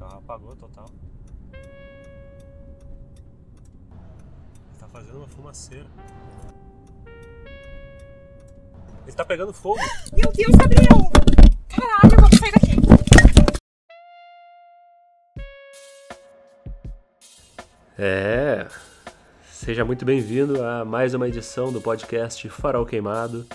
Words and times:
carro 0.00 0.18
apagou 0.18 0.56
total. 0.56 0.86
Ele 1.52 1.62
tá 4.78 4.88
fazendo 4.88 5.18
uma 5.18 5.28
fumaceira. 5.28 5.86
Ele 9.06 9.12
tá 9.14 9.24
pegando 9.26 9.52
fogo. 9.52 9.78
Meu 10.10 10.32
Deus, 10.32 10.56
Gabriel! 10.56 11.10
Caralho, 11.68 12.16
vamos 12.16 12.38
sair 12.38 12.52
daqui. 12.52 12.70
É. 17.98 18.66
Seja 19.50 19.84
muito 19.84 20.06
bem-vindo 20.06 20.64
a 20.64 20.82
mais 20.82 21.12
uma 21.12 21.28
edição 21.28 21.70
do 21.70 21.82
podcast 21.82 22.48
Farol 22.48 22.86
Queimado. 22.86 23.46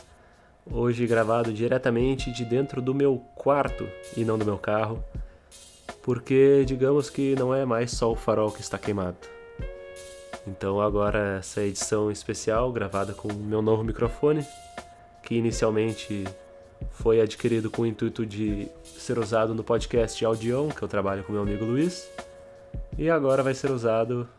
Hoje 0.71 1.07
gravado 1.07 1.52
diretamente 1.52 2.32
de 2.32 2.46
dentro 2.46 2.84
do 2.84 2.93
meu 2.93 3.18
quarto 3.36 3.89
e 4.16 4.23
não 4.23 4.38
do 4.38 4.46
meu 4.46 4.59
carro, 4.59 5.04
porque 6.06 6.64
digamos 6.68 7.10
que 7.10 7.36
não 7.36 7.54
é 7.54 7.66
mais 7.66 7.90
só 7.90 8.12
o 8.12 8.16
farol 8.16 8.52
que 8.52 8.62
está 8.62 8.77
queimado. 8.77 9.18
Então 10.46 10.80
agora 10.80 11.38
essa 11.40 11.63
edição 11.63 12.12
especial 12.12 12.72
gravada 12.72 13.12
com 13.12 13.27
o 13.27 13.34
meu 13.34 13.59
novo 13.59 13.84
microfone, 13.84 14.46
que 15.23 15.34
inicialmente 15.34 16.23
foi 16.91 17.20
adquirido 17.20 17.72
com 17.72 17.82
o 17.82 17.86
intuito 17.88 18.23
de 18.23 18.68
ser 18.84 19.18
usado 19.18 19.55
no 19.55 19.63
podcast 19.63 20.23
Audião, 20.23 20.70
que 20.70 20.80
eu 20.80 20.88
trabalho 20.88 21.23
com 21.23 21.34
meu 21.34 21.41
amigo 21.41 21.66
Luiz, 21.66 22.08
e 22.99 23.10
agora 23.10 23.41
vai 23.41 23.55
ser 23.55 23.72
usado 23.72 24.30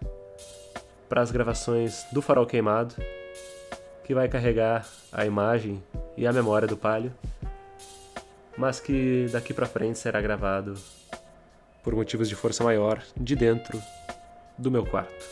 para 1.09 1.21
as 1.21 1.33
gravações 1.33 2.05
do 2.12 2.23
Farol 2.23 2.46
Queimado, 2.46 2.95
que 4.05 4.15
vai 4.15 4.29
carregar 4.29 4.87
a 5.10 5.27
imagem 5.27 5.83
e 6.16 6.29
a 6.29 6.33
memória 6.33 6.69
do 6.69 6.77
Palio, 6.77 7.12
mas 8.57 8.79
que 8.79 9.27
daqui 9.33 9.52
para 9.52 9.66
frente 9.66 9.98
será 9.98 10.21
gravado 10.21 10.74
por 11.86 11.95
motivos 11.95 12.28
de 12.28 12.34
força 12.34 12.64
maior 12.64 13.00
de 13.16 13.36
dentro 13.36 13.80
do 14.58 14.72
meu 14.72 14.84
quarto. 14.84 15.24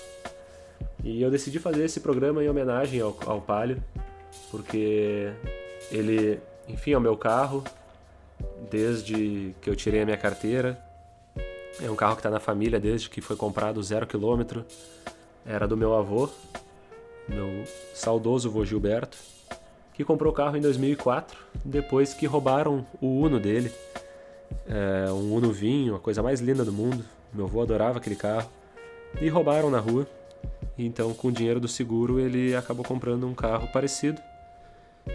E 1.02 1.20
eu 1.20 1.28
decidi 1.28 1.58
fazer 1.58 1.84
esse 1.84 1.98
programa 1.98 2.44
em 2.44 2.48
homenagem 2.48 3.00
ao, 3.00 3.16
ao 3.26 3.40
Palio, 3.40 3.82
porque 4.52 5.32
ele, 5.90 6.38
enfim, 6.68 6.92
é 6.92 6.96
o 6.96 7.00
meu 7.00 7.16
carro 7.16 7.64
desde 8.70 9.52
que 9.60 9.68
eu 9.68 9.74
tirei 9.74 10.02
a 10.02 10.04
minha 10.04 10.16
carteira. 10.16 10.78
É 11.82 11.90
um 11.90 11.96
carro 11.96 12.14
que 12.14 12.20
está 12.20 12.30
na 12.30 12.38
família 12.38 12.78
desde 12.78 13.10
que 13.10 13.20
foi 13.20 13.34
comprado 13.34 13.82
zero 13.82 14.06
quilômetro. 14.06 14.64
Era 15.44 15.66
do 15.66 15.76
meu 15.76 15.92
avô, 15.92 16.30
meu 17.28 17.64
saudoso 17.92 18.48
vô 18.48 18.64
Gilberto, 18.64 19.18
que 19.92 20.04
comprou 20.04 20.30
o 20.32 20.34
carro 20.34 20.56
em 20.56 20.60
2004, 20.60 21.36
depois 21.64 22.14
que 22.14 22.26
roubaram 22.26 22.86
o 23.00 23.08
Uno 23.18 23.40
dele. 23.40 23.72
É, 24.66 25.10
um 25.10 25.34
Uno 25.34 25.52
vinho, 25.52 25.94
a 25.94 26.00
coisa 26.00 26.22
mais 26.22 26.40
linda 26.40 26.64
do 26.64 26.72
mundo. 26.72 27.04
Meu 27.32 27.46
avô 27.46 27.62
adorava 27.62 27.98
aquele 27.98 28.16
carro. 28.16 28.48
E 29.20 29.28
roubaram 29.28 29.70
na 29.70 29.78
rua. 29.78 30.06
Então, 30.78 31.12
com 31.14 31.28
o 31.28 31.32
dinheiro 31.32 31.60
do 31.60 31.68
seguro, 31.68 32.18
ele 32.18 32.54
acabou 32.54 32.84
comprando 32.84 33.26
um 33.26 33.34
carro 33.34 33.68
parecido, 33.68 34.20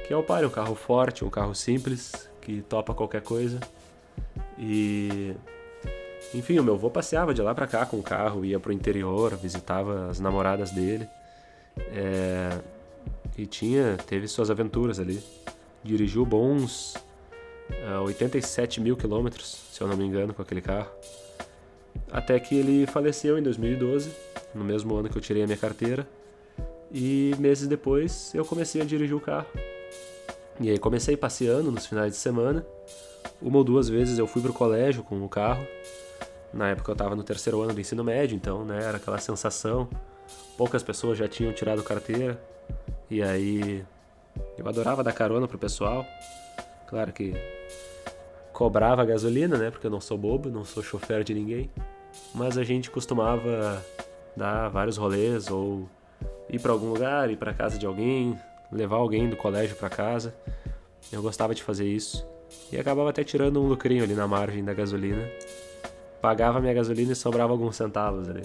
que 0.08 0.14
é 0.14 0.16
o 0.16 0.24
Palio, 0.24 0.48
um 0.48 0.52
carro 0.52 0.74
forte, 0.74 1.26
um 1.26 1.30
carro 1.30 1.54
simples, 1.54 2.30
que 2.42 2.62
topa 2.62 2.94
qualquer 2.94 3.22
coisa. 3.22 3.60
E 4.58 5.36
enfim, 6.34 6.60
o 6.60 6.64
meu 6.64 6.76
avô 6.76 6.90
passeava 6.90 7.34
de 7.34 7.42
lá 7.42 7.56
para 7.56 7.66
cá 7.66 7.86
com 7.86 7.98
o 7.98 8.04
carro, 8.04 8.46
ia 8.46 8.60
pro 8.60 8.72
interior, 8.72 9.36
visitava 9.36 10.10
as 10.10 10.20
namoradas 10.20 10.72
dele. 10.72 11.08
É, 11.92 12.58
e 13.38 13.46
tinha, 13.46 13.98
teve 14.06 14.28
suas 14.28 14.52
aventuras 14.52 15.00
ali. 15.00 15.22
Dirigiu 15.84 16.26
bons 16.26 16.96
uh, 17.70 18.04
87 18.04 18.82
mil 18.82 18.96
quilômetros, 18.96 19.58
se 19.72 19.82
eu 19.82 19.88
não 19.88 19.96
me 19.96 20.06
engano, 20.06 20.34
com 20.34 20.42
aquele 20.42 20.62
carro. 20.62 20.90
Até 22.12 22.40
que 22.40 22.56
ele 22.56 22.88
faleceu 22.88 23.38
em 23.38 23.44
2012, 23.44 24.12
no 24.54 24.64
mesmo 24.64 24.96
ano 24.96 25.10
que 25.10 25.18
eu 25.18 25.22
tirei 25.22 25.44
a 25.44 25.46
minha 25.46 25.58
carteira. 25.58 26.08
E 26.92 27.36
meses 27.38 27.68
depois 27.68 28.34
eu 28.34 28.44
comecei 28.44 28.82
a 28.82 28.86
dirigir 28.86 29.16
o 29.16 29.20
carro. 29.20 29.48
E 30.60 30.70
aí 30.70 30.78
comecei 30.78 31.16
passeando 31.16 31.72
nos 31.72 31.86
finais 31.86 32.12
de 32.12 32.18
semana. 32.18 32.66
Uma 33.42 33.58
ou 33.58 33.64
duas 33.64 33.88
vezes 33.88 34.18
eu 34.18 34.28
fui 34.28 34.42
pro 34.42 34.52
colégio 34.52 35.04
com 35.04 35.24
o 35.24 35.30
carro. 35.30 35.66
Na 36.52 36.70
época 36.70 36.92
eu 36.92 36.94
estava 36.94 37.16
no 37.16 37.24
terceiro 37.24 37.62
ano 37.62 37.74
do 37.74 37.80
ensino 37.80 38.04
médio, 38.04 38.36
então 38.36 38.66
né, 38.66 38.84
era 38.84 38.98
aquela 38.98 39.20
sensação. 39.20 39.88
Poucas 40.58 40.82
pessoas 40.82 41.18
já 41.18 41.28
tinham 41.28 41.54
tirado 41.54 41.84
carteira. 41.84 42.42
E 43.10 43.22
aí 43.22 43.86
eu 44.58 44.68
adorava 44.68 45.04
dar 45.04 45.14
carona 45.14 45.48
pro 45.48 45.58
pessoal. 45.58 46.06
Claro 46.88 47.14
que 47.14 47.34
cobrava 48.60 49.06
gasolina, 49.06 49.58
né? 49.58 49.72
Porque 49.72 49.88
eu 49.88 49.92
não 49.92 50.02
sou 50.02 50.18
bobo, 50.18 50.50
não 50.50 50.66
sou 50.66 50.84
chofer 50.84 51.24
de 51.24 51.34
ninguém. 51.34 51.70
Mas 52.36 52.58
a 52.58 52.64
gente 52.64 52.92
costumava 52.92 53.82
dar 54.36 54.68
vários 54.68 54.98
rolês 54.98 55.50
ou 55.50 55.88
ir 56.50 56.60
para 56.60 56.74
algum 56.74 56.90
lugar, 56.90 57.32
ir 57.32 57.38
para 57.38 57.54
casa 57.54 57.80
de 57.80 57.86
alguém, 57.86 58.38
levar 58.70 58.98
alguém 58.98 59.30
do 59.30 59.38
colégio 59.38 59.78
para 59.78 59.90
casa. 59.90 60.36
Eu 61.10 61.22
gostava 61.22 61.56
de 61.56 61.64
fazer 61.64 61.88
isso 61.88 62.28
e 62.70 62.78
acabava 62.78 63.10
até 63.12 63.24
tirando 63.24 63.62
um 63.62 63.68
lucrinho 63.70 64.04
ali 64.04 64.14
na 64.14 64.28
margem 64.28 64.62
da 64.62 64.74
gasolina. 64.74 65.26
Pagava 66.22 66.60
minha 66.60 66.74
gasolina 66.74 67.14
e 67.14 67.16
sobrava 67.16 67.54
alguns 67.54 67.78
centavos 67.78 68.28
ali. 68.28 68.44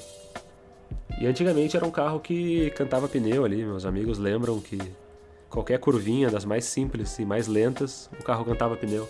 E 1.21 1.27
antigamente 1.27 1.77
era 1.77 1.85
um 1.85 1.91
carro 1.91 2.21
que 2.21 2.71
cantava 2.77 3.09
pneu 3.09 3.45
ali, 3.45 3.65
meus 3.65 3.85
amigos 3.85 4.17
lembram 4.19 4.61
que 4.61 4.79
qualquer 5.51 5.81
curvinha 5.81 6.31
das 6.31 6.45
mais 6.45 6.67
simples 6.67 7.19
e 7.19 7.25
mais 7.25 7.49
lentas, 7.49 8.09
o 8.21 8.23
carro 8.23 8.45
cantava 8.45 8.77
pneu. 8.77 9.09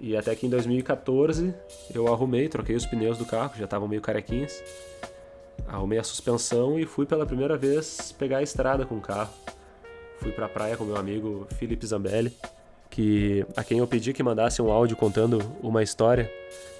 E 0.00 0.16
até 0.16 0.34
que 0.34 0.46
em 0.46 0.50
2014 0.50 1.54
eu 1.94 2.12
arrumei, 2.12 2.48
troquei 2.48 2.74
os 2.74 2.86
pneus 2.86 3.18
do 3.18 3.26
carro, 3.26 3.52
já 3.58 3.64
estavam 3.64 3.86
meio 3.86 4.00
carequinhos. 4.00 4.62
Arrumei 5.68 5.98
a 5.98 6.02
suspensão 6.02 6.78
e 6.78 6.86
fui 6.86 7.04
pela 7.04 7.26
primeira 7.26 7.56
vez 7.56 8.12
pegar 8.12 8.38
a 8.38 8.42
estrada 8.42 8.86
com 8.86 8.96
o 8.96 9.00
carro. 9.00 9.32
Fui 10.18 10.32
pra 10.32 10.48
praia 10.48 10.76
com 10.76 10.84
meu 10.84 10.96
amigo 10.96 11.46
Felipe 11.58 11.86
Zambelli, 11.86 12.32
que 12.88 13.44
a 13.54 13.62
quem 13.62 13.78
eu 13.78 13.86
pedi 13.86 14.12
que 14.12 14.22
mandasse 14.22 14.60
um 14.62 14.70
áudio 14.70 14.96
contando 14.96 15.38
uma 15.62 15.82
história 15.82 16.30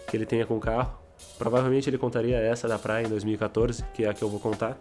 que 0.08 0.16
ele 0.16 0.24
tenha 0.24 0.46
com 0.46 0.56
o 0.56 0.60
carro. 0.60 0.98
Provavelmente 1.38 1.88
ele 1.88 1.98
contaria 1.98 2.36
essa 2.36 2.66
da 2.66 2.78
praia 2.78 3.06
em 3.06 3.08
2014, 3.08 3.84
que 3.94 4.04
é 4.04 4.08
a 4.08 4.14
que 4.14 4.22
eu 4.22 4.28
vou 4.28 4.40
contar. 4.40 4.78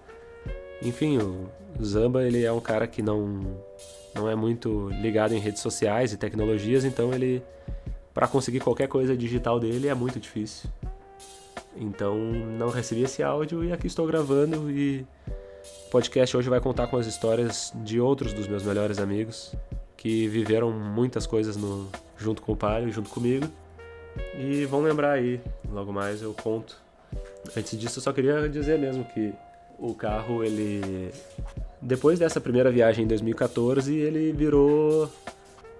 Enfim, 0.82 1.18
o 1.18 1.50
Zamba 1.84 2.24
ele 2.24 2.46
é 2.46 2.52
um 2.52 2.62
cara 2.62 2.88
que 2.88 3.02
não 3.02 3.58
não 4.16 4.30
é 4.30 4.36
muito 4.36 4.90
ligado 5.02 5.34
em 5.34 5.40
redes 5.40 5.62
sociais 5.62 6.12
e 6.14 6.18
tecnologias, 6.18 6.84
então 6.84 7.14
ele 7.14 7.44
para 8.14 8.28
conseguir 8.28 8.60
qualquer 8.60 8.88
coisa 8.88 9.16
digital 9.16 9.60
dele 9.60 9.88
é 9.88 9.94
muito 9.94 10.20
difícil. 10.20 10.70
Então 11.76 12.18
não 12.18 12.70
recebi 12.70 13.04
esse 13.04 13.24
áudio 13.24 13.64
e 13.64 13.72
aqui 13.72 13.88
estou 13.88 14.06
gravando 14.06 14.70
e 14.72 15.06
o 15.88 15.90
podcast 15.92 16.36
hoje 16.36 16.50
vai 16.50 16.60
contar 16.60 16.88
com 16.88 16.98
as 16.98 17.06
histórias 17.06 17.72
de 17.84 18.00
outros 18.00 18.34
dos 18.34 18.48
meus 18.48 18.64
melhores 18.64 19.00
amigos 19.00 19.56
que 20.00 20.28
viveram 20.30 20.72
muitas 20.72 21.28
coisas 21.28 21.58
no, 21.58 21.90
junto 22.18 22.42
com 22.42 22.54
o 22.54 22.56
Palio, 22.56 22.92
junto 22.92 23.10
comigo. 23.10 23.46
E 24.38 24.66
vão 24.66 24.82
lembrar 24.82 25.12
aí, 25.12 25.42
logo 25.70 25.92
mais 25.92 26.22
eu 26.22 26.34
conto. 26.34 26.78
Antes 27.56 27.78
disso, 27.78 28.00
eu 28.00 28.04
só 28.04 28.14
queria 28.14 28.48
dizer 28.48 28.80
mesmo 28.80 29.04
que 29.04 29.34
o 29.78 29.94
carro, 29.94 30.44
ele. 30.44 31.12
Depois 31.82 32.20
dessa 32.20 32.40
primeira 32.40 32.72
viagem 32.72 33.06
em 33.06 33.08
2014, 33.08 33.94
ele 33.96 34.32
virou. 34.32 35.10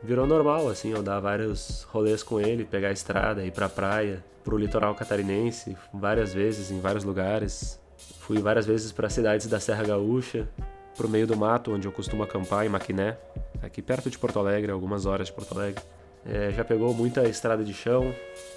Virou 0.02 0.26
normal, 0.26 0.70
assim, 0.70 0.92
eu 0.92 1.04
dar 1.04 1.20
vários 1.20 1.84
rolês 1.84 2.24
com 2.24 2.40
ele, 2.40 2.64
pegar 2.64 2.88
a 2.88 2.94
estrada, 2.94 3.46
ir 3.46 3.52
pra 3.52 3.68
praia, 3.68 4.24
pro 4.44 4.58
litoral 4.58 4.96
catarinense, 4.96 5.76
várias 5.94 6.34
vezes, 6.34 6.72
em 6.72 6.80
vários 6.80 7.04
lugares. 7.04 7.78
Fui 8.20 8.40
várias 8.40 8.66
vezes 8.66 8.94
para 8.94 9.10
cidades 9.10 9.48
da 9.48 9.60
Serra 9.60 9.84
Gaúcha, 9.84 10.48
pro 10.96 11.10
meio 11.10 11.28
do 11.28 11.36
mato, 11.36 11.74
onde 11.74 11.86
eu 11.86 11.92
costumo 11.92 12.24
acampar, 12.24 12.66
em 12.66 12.70
Maquiné, 12.70 13.18
aqui 13.62 13.82
perto 13.82 14.10
de 14.10 14.18
Porto 14.18 14.40
Alegre, 14.40 14.72
algumas 14.72 15.06
horas 15.06 15.28
de 15.28 15.34
Porto 15.34 15.58
Alegre. 15.58 15.84
É, 16.26 16.52
já 16.52 16.64
pegou 16.64 16.94
muita 16.94 17.28
estrada 17.28 17.64
de 17.64 17.74
chão, 17.74 18.14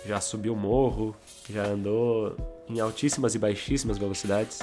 já 0.07 0.21
subiu 0.21 0.55
morro, 0.55 1.15
já 1.49 1.65
andou 1.65 2.37
em 2.69 2.81
altíssimas 2.81 3.35
e 3.35 3.39
baixíssimas 3.39 3.99
velocidades. 3.99 4.61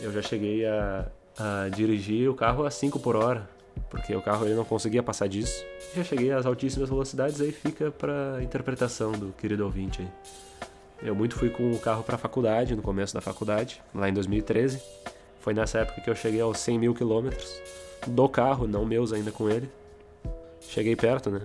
Eu 0.00 0.12
já 0.12 0.22
cheguei 0.22 0.66
a, 0.66 1.06
a 1.36 1.68
dirigir 1.68 2.28
o 2.28 2.34
carro 2.34 2.64
a 2.64 2.70
5 2.70 2.98
por 3.00 3.16
hora, 3.16 3.48
porque 3.90 4.14
o 4.14 4.22
carro 4.22 4.46
ele 4.46 4.54
não 4.54 4.64
conseguia 4.64 5.02
passar 5.02 5.28
disso. 5.28 5.64
Já 5.94 6.04
cheguei 6.04 6.32
às 6.32 6.46
altíssimas 6.46 6.88
velocidades, 6.88 7.40
aí 7.40 7.52
fica 7.52 7.90
para 7.90 8.42
interpretação 8.42 9.12
do 9.12 9.32
querido 9.32 9.64
ouvinte 9.64 10.02
aí. 10.02 10.08
Eu 11.02 11.14
muito 11.14 11.36
fui 11.36 11.48
com 11.48 11.70
o 11.72 11.78
carro 11.78 12.02
para 12.02 12.16
a 12.16 12.18
faculdade, 12.18 12.74
no 12.74 12.82
começo 12.82 13.14
da 13.14 13.20
faculdade, 13.20 13.80
lá 13.94 14.08
em 14.08 14.12
2013. 14.12 14.82
Foi 15.40 15.54
nessa 15.54 15.78
época 15.78 16.00
que 16.00 16.10
eu 16.10 16.14
cheguei 16.14 16.40
aos 16.40 16.58
100 16.58 16.78
mil 16.78 16.94
quilômetros 16.94 17.62
do 18.06 18.28
carro, 18.28 18.66
não 18.66 18.84
meus 18.84 19.12
ainda 19.12 19.30
com 19.30 19.48
ele. 19.48 19.70
Cheguei 20.60 20.96
perto, 20.96 21.30
né? 21.30 21.42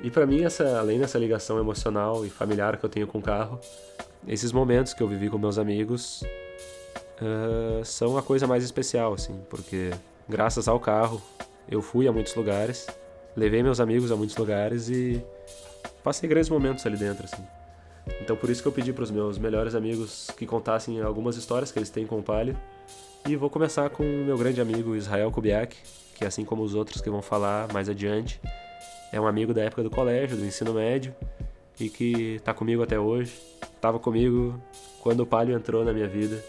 E 0.00 0.10
para 0.10 0.26
mim, 0.26 0.44
essa, 0.44 0.78
além 0.78 0.98
dessa 0.98 1.18
ligação 1.18 1.58
emocional 1.58 2.24
e 2.24 2.30
familiar 2.30 2.76
que 2.76 2.84
eu 2.84 2.90
tenho 2.90 3.06
com 3.06 3.18
o 3.18 3.22
carro, 3.22 3.58
esses 4.26 4.52
momentos 4.52 4.94
que 4.94 5.02
eu 5.02 5.08
vivi 5.08 5.28
com 5.28 5.38
meus 5.38 5.58
amigos 5.58 6.22
uh, 7.20 7.84
são 7.84 8.16
a 8.16 8.22
coisa 8.22 8.46
mais 8.46 8.62
especial, 8.62 9.14
assim, 9.14 9.38
porque 9.48 9.90
graças 10.28 10.68
ao 10.68 10.80
carro 10.80 11.20
eu 11.68 11.82
fui 11.82 12.06
a 12.06 12.12
muitos 12.12 12.34
lugares, 12.34 12.86
levei 13.36 13.62
meus 13.62 13.80
amigos 13.80 14.12
a 14.12 14.16
muitos 14.16 14.36
lugares 14.36 14.88
e 14.88 15.22
passei 16.02 16.28
grandes 16.28 16.48
momentos 16.48 16.86
ali 16.86 16.96
dentro, 16.96 17.24
assim. 17.24 17.42
Então 18.20 18.36
por 18.36 18.48
isso 18.50 18.62
que 18.62 18.68
eu 18.68 18.72
pedi 18.72 18.92
para 18.92 19.02
os 19.02 19.10
meus 19.10 19.36
melhores 19.38 19.74
amigos 19.74 20.30
que 20.36 20.46
contassem 20.46 21.00
algumas 21.02 21.36
histórias 21.36 21.72
que 21.72 21.78
eles 21.78 21.90
têm 21.90 22.06
com 22.06 22.18
o 22.18 22.22
Palio. 22.22 22.56
E 23.28 23.34
vou 23.34 23.50
começar 23.50 23.90
com 23.90 24.04
o 24.04 24.24
meu 24.24 24.38
grande 24.38 24.60
amigo 24.60 24.94
Israel 24.94 25.32
Kubiak, 25.32 25.76
que 26.14 26.24
assim 26.24 26.44
como 26.44 26.62
os 26.62 26.74
outros 26.74 27.00
que 27.00 27.10
vão 27.10 27.20
falar 27.20 27.72
mais 27.72 27.88
adiante, 27.88 28.40
é 29.12 29.20
um 29.20 29.26
amigo 29.26 29.52
da 29.52 29.62
época 29.62 29.82
do 29.82 29.90
colégio, 29.90 30.36
do 30.36 30.44
ensino 30.46 30.72
médio, 30.72 31.12
e 31.80 31.88
que 31.88 32.36
está 32.36 32.54
comigo 32.54 32.84
até 32.84 32.98
hoje. 32.98 33.36
Estava 33.74 33.98
comigo 33.98 34.60
quando 35.02 35.20
o 35.20 35.26
Palio 35.26 35.56
entrou 35.56 35.84
na 35.84 35.92
minha 35.92 36.06
vida, 36.06 36.42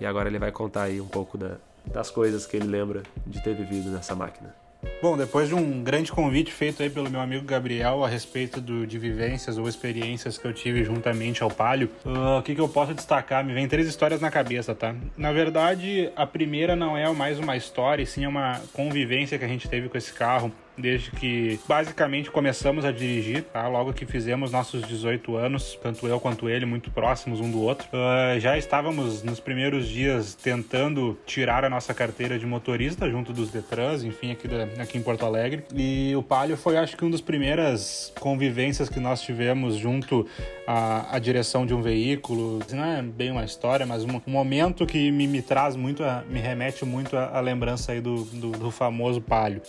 e 0.00 0.06
agora 0.06 0.28
ele 0.28 0.38
vai 0.38 0.50
contar 0.50 0.84
aí 0.84 1.00
um 1.02 1.06
pouco 1.06 1.36
da, 1.36 1.58
das 1.86 2.10
coisas 2.10 2.46
que 2.46 2.56
ele 2.56 2.66
lembra 2.66 3.02
de 3.26 3.42
ter 3.42 3.54
vivido 3.54 3.90
nessa 3.90 4.14
máquina. 4.14 4.54
Bom, 5.00 5.16
depois 5.16 5.48
de 5.48 5.54
um 5.54 5.82
grande 5.82 6.10
convite 6.10 6.52
feito 6.52 6.82
aí 6.82 6.90
pelo 6.90 7.08
meu 7.08 7.20
amigo 7.20 7.44
Gabriel 7.44 8.04
a 8.04 8.08
respeito 8.08 8.60
do, 8.60 8.86
de 8.86 8.98
vivências 8.98 9.56
ou 9.56 9.68
experiências 9.68 10.38
que 10.38 10.44
eu 10.44 10.52
tive 10.52 10.84
juntamente 10.84 11.42
ao 11.42 11.50
Palio, 11.50 11.88
uh, 12.04 12.38
o 12.38 12.42
que, 12.42 12.54
que 12.54 12.60
eu 12.60 12.68
posso 12.68 12.92
destacar? 12.92 13.44
Me 13.44 13.52
vem 13.52 13.68
três 13.68 13.86
histórias 13.86 14.20
na 14.20 14.30
cabeça, 14.30 14.74
tá? 14.74 14.94
Na 15.16 15.32
verdade, 15.32 16.10
a 16.16 16.26
primeira 16.26 16.74
não 16.74 16.96
é 16.96 17.10
mais 17.12 17.38
uma 17.38 17.56
história, 17.56 18.02
e 18.02 18.06
sim 18.06 18.26
uma 18.26 18.60
convivência 18.72 19.38
que 19.38 19.44
a 19.44 19.48
gente 19.48 19.68
teve 19.68 19.88
com 19.88 19.96
esse 19.96 20.12
carro 20.12 20.52
desde 20.76 21.10
que 21.10 21.58
basicamente 21.68 22.30
começamos 22.30 22.84
a 22.84 22.92
dirigir, 22.92 23.44
tá? 23.44 23.68
Logo 23.68 23.92
que 23.92 24.06
fizemos 24.06 24.50
nossos 24.50 24.82
18 24.82 25.36
anos, 25.36 25.78
tanto 25.82 26.06
eu 26.06 26.18
quanto 26.18 26.48
ele, 26.48 26.64
muito 26.64 26.90
próximos 26.90 27.40
um 27.40 27.50
do 27.50 27.60
outro. 27.60 27.86
Uh, 27.88 28.40
já 28.40 28.56
estávamos 28.56 29.22
nos 29.22 29.40
primeiros 29.40 29.88
dias 29.88 30.34
tentando 30.34 31.18
tirar 31.26 31.64
a 31.64 31.70
nossa 31.70 31.92
carteira 31.92 32.38
de 32.38 32.46
motorista 32.46 33.08
junto 33.10 33.32
dos 33.32 33.50
Detrans, 33.50 34.02
enfim, 34.02 34.32
aqui, 34.32 34.48
da, 34.48 34.64
aqui 34.82 34.98
em 34.98 35.02
Porto 35.02 35.26
Alegre. 35.26 35.64
E 35.74 36.14
o 36.16 36.22
Palio 36.22 36.56
foi, 36.56 36.76
acho 36.76 36.96
que, 36.96 37.04
uma 37.04 37.10
das 37.10 37.20
primeiras 37.20 38.12
convivências 38.18 38.88
que 38.88 39.00
nós 39.00 39.20
tivemos 39.20 39.76
junto 39.76 40.26
à, 40.66 41.16
à 41.16 41.18
direção 41.18 41.66
de 41.66 41.74
um 41.74 41.82
veículo. 41.82 42.60
Não 42.72 42.84
é 42.84 43.02
bem 43.02 43.30
uma 43.30 43.44
história, 43.44 43.84
mas 43.84 44.04
um, 44.04 44.20
um 44.26 44.30
momento 44.30 44.86
que 44.86 45.10
me, 45.10 45.26
me 45.26 45.42
traz 45.42 45.76
muito, 45.76 46.02
a, 46.02 46.22
me 46.28 46.40
remete 46.40 46.84
muito 46.84 47.16
à 47.16 47.40
lembrança 47.40 47.92
aí 47.92 48.00
do, 48.00 48.24
do, 48.24 48.50
do 48.52 48.70
famoso 48.70 49.20
Palio. 49.20 49.60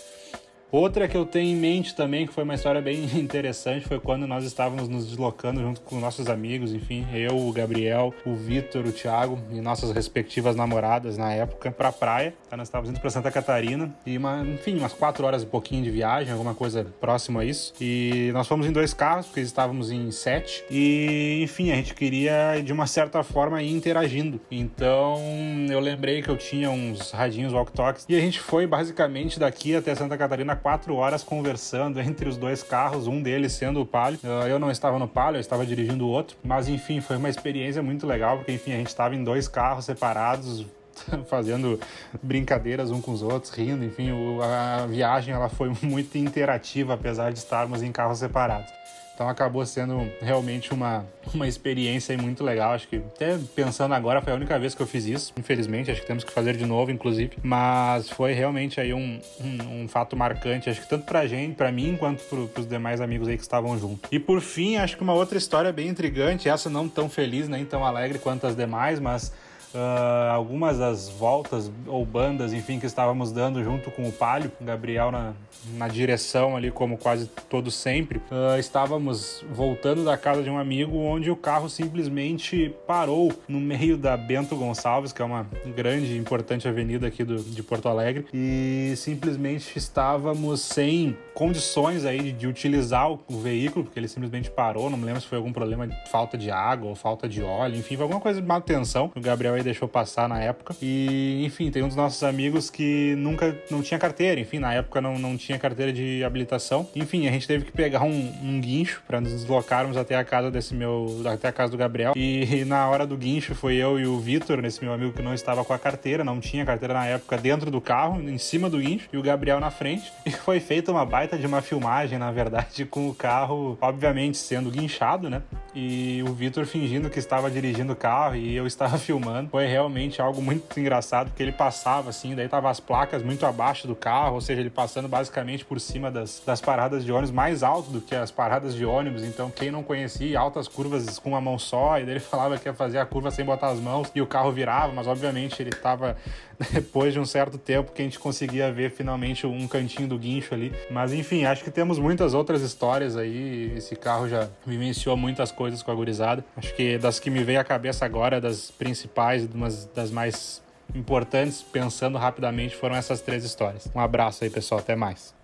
Outra 0.74 1.06
que 1.06 1.16
eu 1.16 1.24
tenho 1.24 1.56
em 1.56 1.56
mente 1.56 1.94
também, 1.94 2.26
que 2.26 2.32
foi 2.32 2.42
uma 2.42 2.56
história 2.56 2.82
bem 2.82 3.04
interessante, 3.14 3.86
foi 3.86 4.00
quando 4.00 4.26
nós 4.26 4.44
estávamos 4.44 4.88
nos 4.88 5.06
deslocando 5.06 5.60
junto 5.60 5.80
com 5.82 6.00
nossos 6.00 6.28
amigos, 6.28 6.74
enfim, 6.74 7.06
eu, 7.14 7.36
o 7.46 7.52
Gabriel, 7.52 8.12
o 8.26 8.34
Vitor, 8.34 8.84
o 8.84 8.90
Thiago 8.90 9.38
e 9.52 9.60
nossas 9.60 9.92
respectivas 9.92 10.56
namoradas 10.56 11.16
na 11.16 11.32
época, 11.32 11.70
pra 11.70 11.92
praia. 11.92 12.34
Tá? 12.50 12.56
Nós 12.56 12.66
estávamos 12.66 12.90
indo 12.90 12.98
pra 12.98 13.08
Santa 13.08 13.30
Catarina 13.30 13.94
e, 14.04 14.18
uma, 14.18 14.40
enfim, 14.40 14.76
umas 14.76 14.92
quatro 14.92 15.24
horas 15.24 15.44
e 15.44 15.46
pouquinho 15.46 15.84
de 15.84 15.92
viagem, 15.92 16.32
alguma 16.32 16.56
coisa 16.56 16.84
próxima 17.00 17.42
a 17.42 17.44
isso. 17.44 17.72
E 17.80 18.32
nós 18.32 18.48
fomos 18.48 18.66
em 18.66 18.72
dois 18.72 18.92
carros, 18.92 19.26
porque 19.26 19.42
estávamos 19.42 19.92
em 19.92 20.10
sete. 20.10 20.64
E, 20.68 21.38
enfim, 21.40 21.70
a 21.70 21.76
gente 21.76 21.94
queria, 21.94 22.60
de 22.60 22.72
uma 22.72 22.88
certa 22.88 23.22
forma, 23.22 23.62
ir 23.62 23.70
interagindo. 23.70 24.40
Então, 24.50 25.22
eu 25.70 25.78
lembrei 25.78 26.20
que 26.20 26.28
eu 26.28 26.36
tinha 26.36 26.68
uns 26.68 27.12
radinhos 27.12 27.52
walk-talks 27.52 28.06
e 28.08 28.16
a 28.16 28.20
gente 28.20 28.40
foi 28.40 28.66
basicamente 28.66 29.38
daqui 29.38 29.76
até 29.76 29.94
Santa 29.94 30.18
Catarina 30.18 30.63
quatro 30.64 30.96
horas 30.96 31.22
conversando 31.22 32.00
entre 32.00 32.26
os 32.26 32.38
dois 32.38 32.62
carros, 32.62 33.06
um 33.06 33.20
deles 33.20 33.52
sendo 33.52 33.82
o 33.82 33.86
Palio. 33.86 34.18
Ah, 34.24 34.48
eu 34.48 34.58
não 34.58 34.70
estava 34.70 34.98
no 34.98 35.06
Palio, 35.06 35.36
eu 35.36 35.40
estava 35.42 35.66
dirigindo 35.66 36.06
o 36.06 36.08
outro. 36.08 36.38
Mas 36.42 36.68
enfim, 36.68 37.02
foi 37.02 37.18
uma 37.18 37.28
experiência 37.28 37.82
muito 37.82 38.06
legal, 38.06 38.38
porque 38.38 38.52
enfim, 38.52 38.72
a 38.72 38.76
gente 38.76 38.86
estava 38.86 39.14
em 39.14 39.22
dois 39.22 39.46
carros 39.46 39.84
separados, 39.84 40.64
fazendo 41.28 41.78
brincadeiras 42.22 42.90
um 42.90 43.02
com 43.02 43.12
os 43.12 43.20
outros, 43.20 43.52
rindo, 43.52 43.84
enfim, 43.84 44.08
a 44.42 44.86
viagem 44.86 45.34
ela 45.34 45.50
foi 45.50 45.70
muito 45.82 46.16
interativa, 46.16 46.94
apesar 46.94 47.30
de 47.30 47.38
estarmos 47.38 47.82
em 47.82 47.92
carros 47.92 48.18
separados. 48.18 48.72
Então 49.14 49.28
acabou 49.28 49.64
sendo 49.64 50.10
realmente 50.20 50.74
uma, 50.74 51.06
uma 51.32 51.46
experiência 51.46 52.16
muito 52.18 52.42
legal. 52.42 52.72
Acho 52.72 52.88
que 52.88 52.96
até 52.96 53.38
pensando 53.54 53.94
agora 53.94 54.20
foi 54.20 54.32
a 54.32 54.36
única 54.36 54.58
vez 54.58 54.74
que 54.74 54.82
eu 54.82 54.86
fiz 54.86 55.04
isso. 55.06 55.32
Infelizmente, 55.38 55.90
acho 55.90 56.00
que 56.00 56.06
temos 56.06 56.24
que 56.24 56.32
fazer 56.32 56.56
de 56.56 56.66
novo, 56.66 56.90
inclusive. 56.90 57.36
Mas 57.42 58.10
foi 58.10 58.32
realmente 58.32 58.80
aí 58.80 58.92
um, 58.92 59.20
um, 59.40 59.82
um 59.82 59.88
fato 59.88 60.16
marcante. 60.16 60.68
Acho 60.68 60.80
que 60.80 60.88
tanto 60.88 61.06
pra 61.06 61.26
gente, 61.26 61.54
pra 61.54 61.70
mim, 61.70 61.96
quanto 61.96 62.24
pro, 62.24 62.48
pros 62.48 62.66
demais 62.66 63.00
amigos 63.00 63.28
aí 63.28 63.36
que 63.36 63.42
estavam 63.42 63.78
junto. 63.78 64.08
E 64.10 64.18
por 64.18 64.40
fim, 64.40 64.76
acho 64.76 64.96
que 64.96 65.02
uma 65.02 65.14
outra 65.14 65.38
história 65.38 65.72
bem 65.72 65.88
intrigante. 65.88 66.48
Essa 66.48 66.68
não 66.68 66.88
tão 66.88 67.08
feliz, 67.08 67.48
nem 67.48 67.64
tão 67.64 67.84
alegre 67.84 68.18
quanto 68.18 68.46
as 68.46 68.56
demais, 68.56 68.98
mas 68.98 69.32
Uh, 69.74 70.30
algumas 70.30 70.78
das 70.78 71.08
voltas 71.08 71.70
ou 71.86 72.06
bandas, 72.06 72.52
enfim, 72.52 72.78
que 72.78 72.86
estávamos 72.86 73.32
dando 73.32 73.62
junto 73.64 73.90
com 73.90 74.08
o 74.08 74.12
Palio, 74.12 74.52
Gabriel 74.60 75.10
na, 75.10 75.32
na 75.76 75.88
direção 75.88 76.56
ali, 76.56 76.70
como 76.70 76.96
quase 76.96 77.26
todo 77.48 77.70
sempre, 77.70 78.18
uh, 78.30 78.56
estávamos 78.58 79.44
voltando 79.50 80.04
da 80.04 80.16
casa 80.16 80.44
de 80.44 80.50
um 80.50 80.58
amigo 80.58 80.96
onde 80.98 81.28
o 81.30 81.36
carro 81.36 81.68
simplesmente 81.68 82.72
parou 82.86 83.32
no 83.48 83.60
meio 83.60 83.96
da 83.96 84.16
Bento 84.16 84.54
Gonçalves, 84.54 85.12
que 85.12 85.20
é 85.20 85.24
uma 85.24 85.46
grande 85.74 86.14
e 86.14 86.18
importante 86.18 86.68
avenida 86.68 87.06
aqui 87.06 87.24
do, 87.24 87.42
de 87.42 87.62
Porto 87.62 87.88
Alegre, 87.88 88.26
e 88.32 88.94
simplesmente 88.96 89.76
estávamos 89.76 90.60
sem 90.60 91.16
condições 91.34 92.04
aí 92.04 92.20
de, 92.20 92.32
de 92.32 92.46
utilizar 92.46 93.10
o, 93.10 93.20
o, 93.28 93.40
veículo, 93.40 93.84
porque 93.84 93.98
ele 93.98 94.08
simplesmente 94.08 94.50
parou, 94.50 94.88
não 94.88 94.96
me 94.96 95.04
lembro 95.04 95.20
se 95.20 95.26
foi 95.26 95.38
algum 95.38 95.52
problema 95.52 95.86
de 95.86 96.10
falta 96.10 96.38
de 96.38 96.50
água 96.50 96.88
ou 96.88 96.94
falta 96.94 97.28
de 97.28 97.42
óleo, 97.42 97.76
enfim, 97.76 97.96
foi 97.96 98.04
alguma 98.04 98.20
coisa 98.20 98.40
de 98.40 98.46
manutenção. 98.46 99.10
O 99.14 99.20
Gabriel 99.20 99.56
deixou 99.64 99.88
passar 99.88 100.28
na 100.28 100.40
época. 100.40 100.74
E, 100.80 101.44
enfim, 101.44 101.70
tem 101.70 101.82
um 101.82 101.88
dos 101.88 101.96
nossos 101.96 102.22
amigos 102.22 102.70
que 102.70 103.14
nunca 103.16 103.56
não 103.70 103.82
tinha 103.82 103.98
carteira, 103.98 104.40
enfim, 104.40 104.58
na 104.58 104.72
época 104.74 105.00
não, 105.00 105.18
não 105.18 105.36
tinha 105.36 105.58
carteira 105.58 105.92
de 105.92 106.22
habilitação. 106.22 106.88
Enfim, 106.94 107.26
a 107.26 107.32
gente 107.32 107.46
teve 107.46 107.64
que 107.64 107.72
pegar 107.72 108.02
um, 108.02 108.32
um 108.42 108.60
guincho 108.60 109.02
para 109.06 109.20
nos 109.20 109.32
deslocarmos 109.32 109.96
até 109.96 110.16
a 110.16 110.24
casa 110.24 110.50
desse 110.50 110.74
meu, 110.74 111.22
até 111.26 111.48
a 111.48 111.52
casa 111.52 111.72
do 111.72 111.78
Gabriel. 111.78 112.12
E, 112.16 112.60
e 112.60 112.64
na 112.64 112.88
hora 112.88 113.06
do 113.06 113.16
guincho 113.16 113.54
foi 113.54 113.76
eu 113.76 113.98
e 113.98 114.06
o 114.06 114.18
Vitor, 114.18 114.60
nesse 114.60 114.82
meu 114.82 114.92
amigo 114.92 115.12
que 115.12 115.22
não 115.22 115.34
estava 115.34 115.64
com 115.64 115.72
a 115.72 115.78
carteira, 115.78 116.22
não 116.22 116.40
tinha 116.40 116.64
carteira 116.64 116.94
na 116.94 117.06
época, 117.06 117.36
dentro 117.36 117.70
do 117.70 117.80
carro, 117.80 118.20
em 118.20 118.38
cima 118.38 118.68
do 118.68 118.78
guincho, 118.78 119.08
e 119.12 119.16
o 119.16 119.22
Gabriel 119.22 119.60
na 119.60 119.70
frente. 119.70 120.12
E 120.24 120.30
foi 120.30 120.60
feita 120.60 120.90
uma 120.90 121.04
baita 121.04 121.38
de 121.38 121.46
uma 121.46 121.62
filmagem, 121.62 122.18
na 122.18 122.30
verdade, 122.30 122.84
com 122.84 123.08
o 123.08 123.14
carro, 123.14 123.78
obviamente, 123.80 124.36
sendo 124.36 124.70
guinchado, 124.70 125.30
né? 125.30 125.42
E 125.74 126.22
o 126.26 126.32
Vitor 126.32 126.66
fingindo 126.66 127.10
que 127.10 127.18
estava 127.18 127.50
dirigindo 127.50 127.92
o 127.92 127.96
carro 127.96 128.36
e 128.36 128.54
eu 128.54 128.66
estava 128.66 128.96
filmando 128.98 129.48
foi 129.54 129.66
realmente 129.66 130.20
algo 130.20 130.42
muito 130.42 130.80
engraçado, 130.80 131.28
porque 131.28 131.40
ele 131.40 131.52
passava 131.52 132.10
assim, 132.10 132.34
daí 132.34 132.48
tava 132.48 132.68
as 132.68 132.80
placas 132.80 133.22
muito 133.22 133.46
abaixo 133.46 133.86
do 133.86 133.94
carro, 133.94 134.34
ou 134.34 134.40
seja, 134.40 134.60
ele 134.60 134.68
passando 134.68 135.06
basicamente 135.06 135.64
por 135.64 135.80
cima 135.80 136.10
das, 136.10 136.42
das 136.44 136.60
paradas 136.60 137.04
de 137.04 137.12
ônibus, 137.12 137.30
mais 137.30 137.62
alto 137.62 137.88
do 137.88 138.00
que 138.00 138.16
as 138.16 138.32
paradas 138.32 138.74
de 138.74 138.84
ônibus. 138.84 139.22
Então, 139.22 139.52
quem 139.52 139.70
não 139.70 139.84
conhecia, 139.84 140.40
altas 140.40 140.66
curvas 140.66 141.20
com 141.20 141.28
uma 141.28 141.40
mão 141.40 141.56
só, 141.56 142.00
e 142.00 142.04
daí 142.04 142.14
ele 142.14 142.18
falava 142.34 142.58
que 142.58 142.68
ia 142.68 142.74
fazer 142.74 142.98
a 142.98 143.06
curva 143.06 143.30
sem 143.30 143.44
botar 143.44 143.68
as 143.68 143.78
mãos 143.78 144.10
e 144.12 144.20
o 144.20 144.26
carro 144.26 144.50
virava, 144.50 144.92
mas 144.92 145.06
obviamente 145.06 145.62
ele 145.62 145.70
tava 145.70 146.16
depois 146.72 147.12
de 147.12 147.20
um 147.20 147.24
certo 147.24 147.58
tempo 147.58 147.92
que 147.92 148.02
a 148.02 148.04
gente 148.04 148.18
conseguia 148.18 148.72
ver 148.72 148.90
finalmente 148.90 149.46
um 149.46 149.66
cantinho 149.66 150.08
do 150.08 150.18
guincho 150.18 150.54
ali. 150.54 150.72
Mas 150.90 151.12
enfim, 151.12 151.44
acho 151.44 151.64
que 151.64 151.70
temos 151.70 151.98
muitas 151.98 152.34
outras 152.34 152.62
histórias 152.62 153.16
aí. 153.16 153.72
Esse 153.76 153.96
carro 153.96 154.28
já 154.28 154.48
vivenciou 154.66 155.16
muitas 155.16 155.50
coisas 155.50 155.82
com 155.82 155.90
a 155.90 155.94
gurizada. 155.94 156.44
Acho 156.56 156.74
que 156.74 156.98
das 156.98 157.18
que 157.18 157.30
me 157.30 157.42
veio 157.42 157.60
à 157.60 157.64
cabeça 157.64 158.04
agora, 158.04 158.40
das 158.40 158.70
principais, 158.70 159.43
umas 159.52 159.84
das 159.86 160.10
mais 160.10 160.62
importantes, 160.94 161.62
pensando 161.62 162.18
rapidamente, 162.18 162.76
foram 162.76 162.96
essas 162.96 163.20
três 163.20 163.44
histórias. 163.44 163.88
Um 163.94 164.00
abraço 164.00 164.44
aí, 164.44 164.50
pessoal. 164.50 164.80
Até 164.80 164.96
mais. 164.96 165.34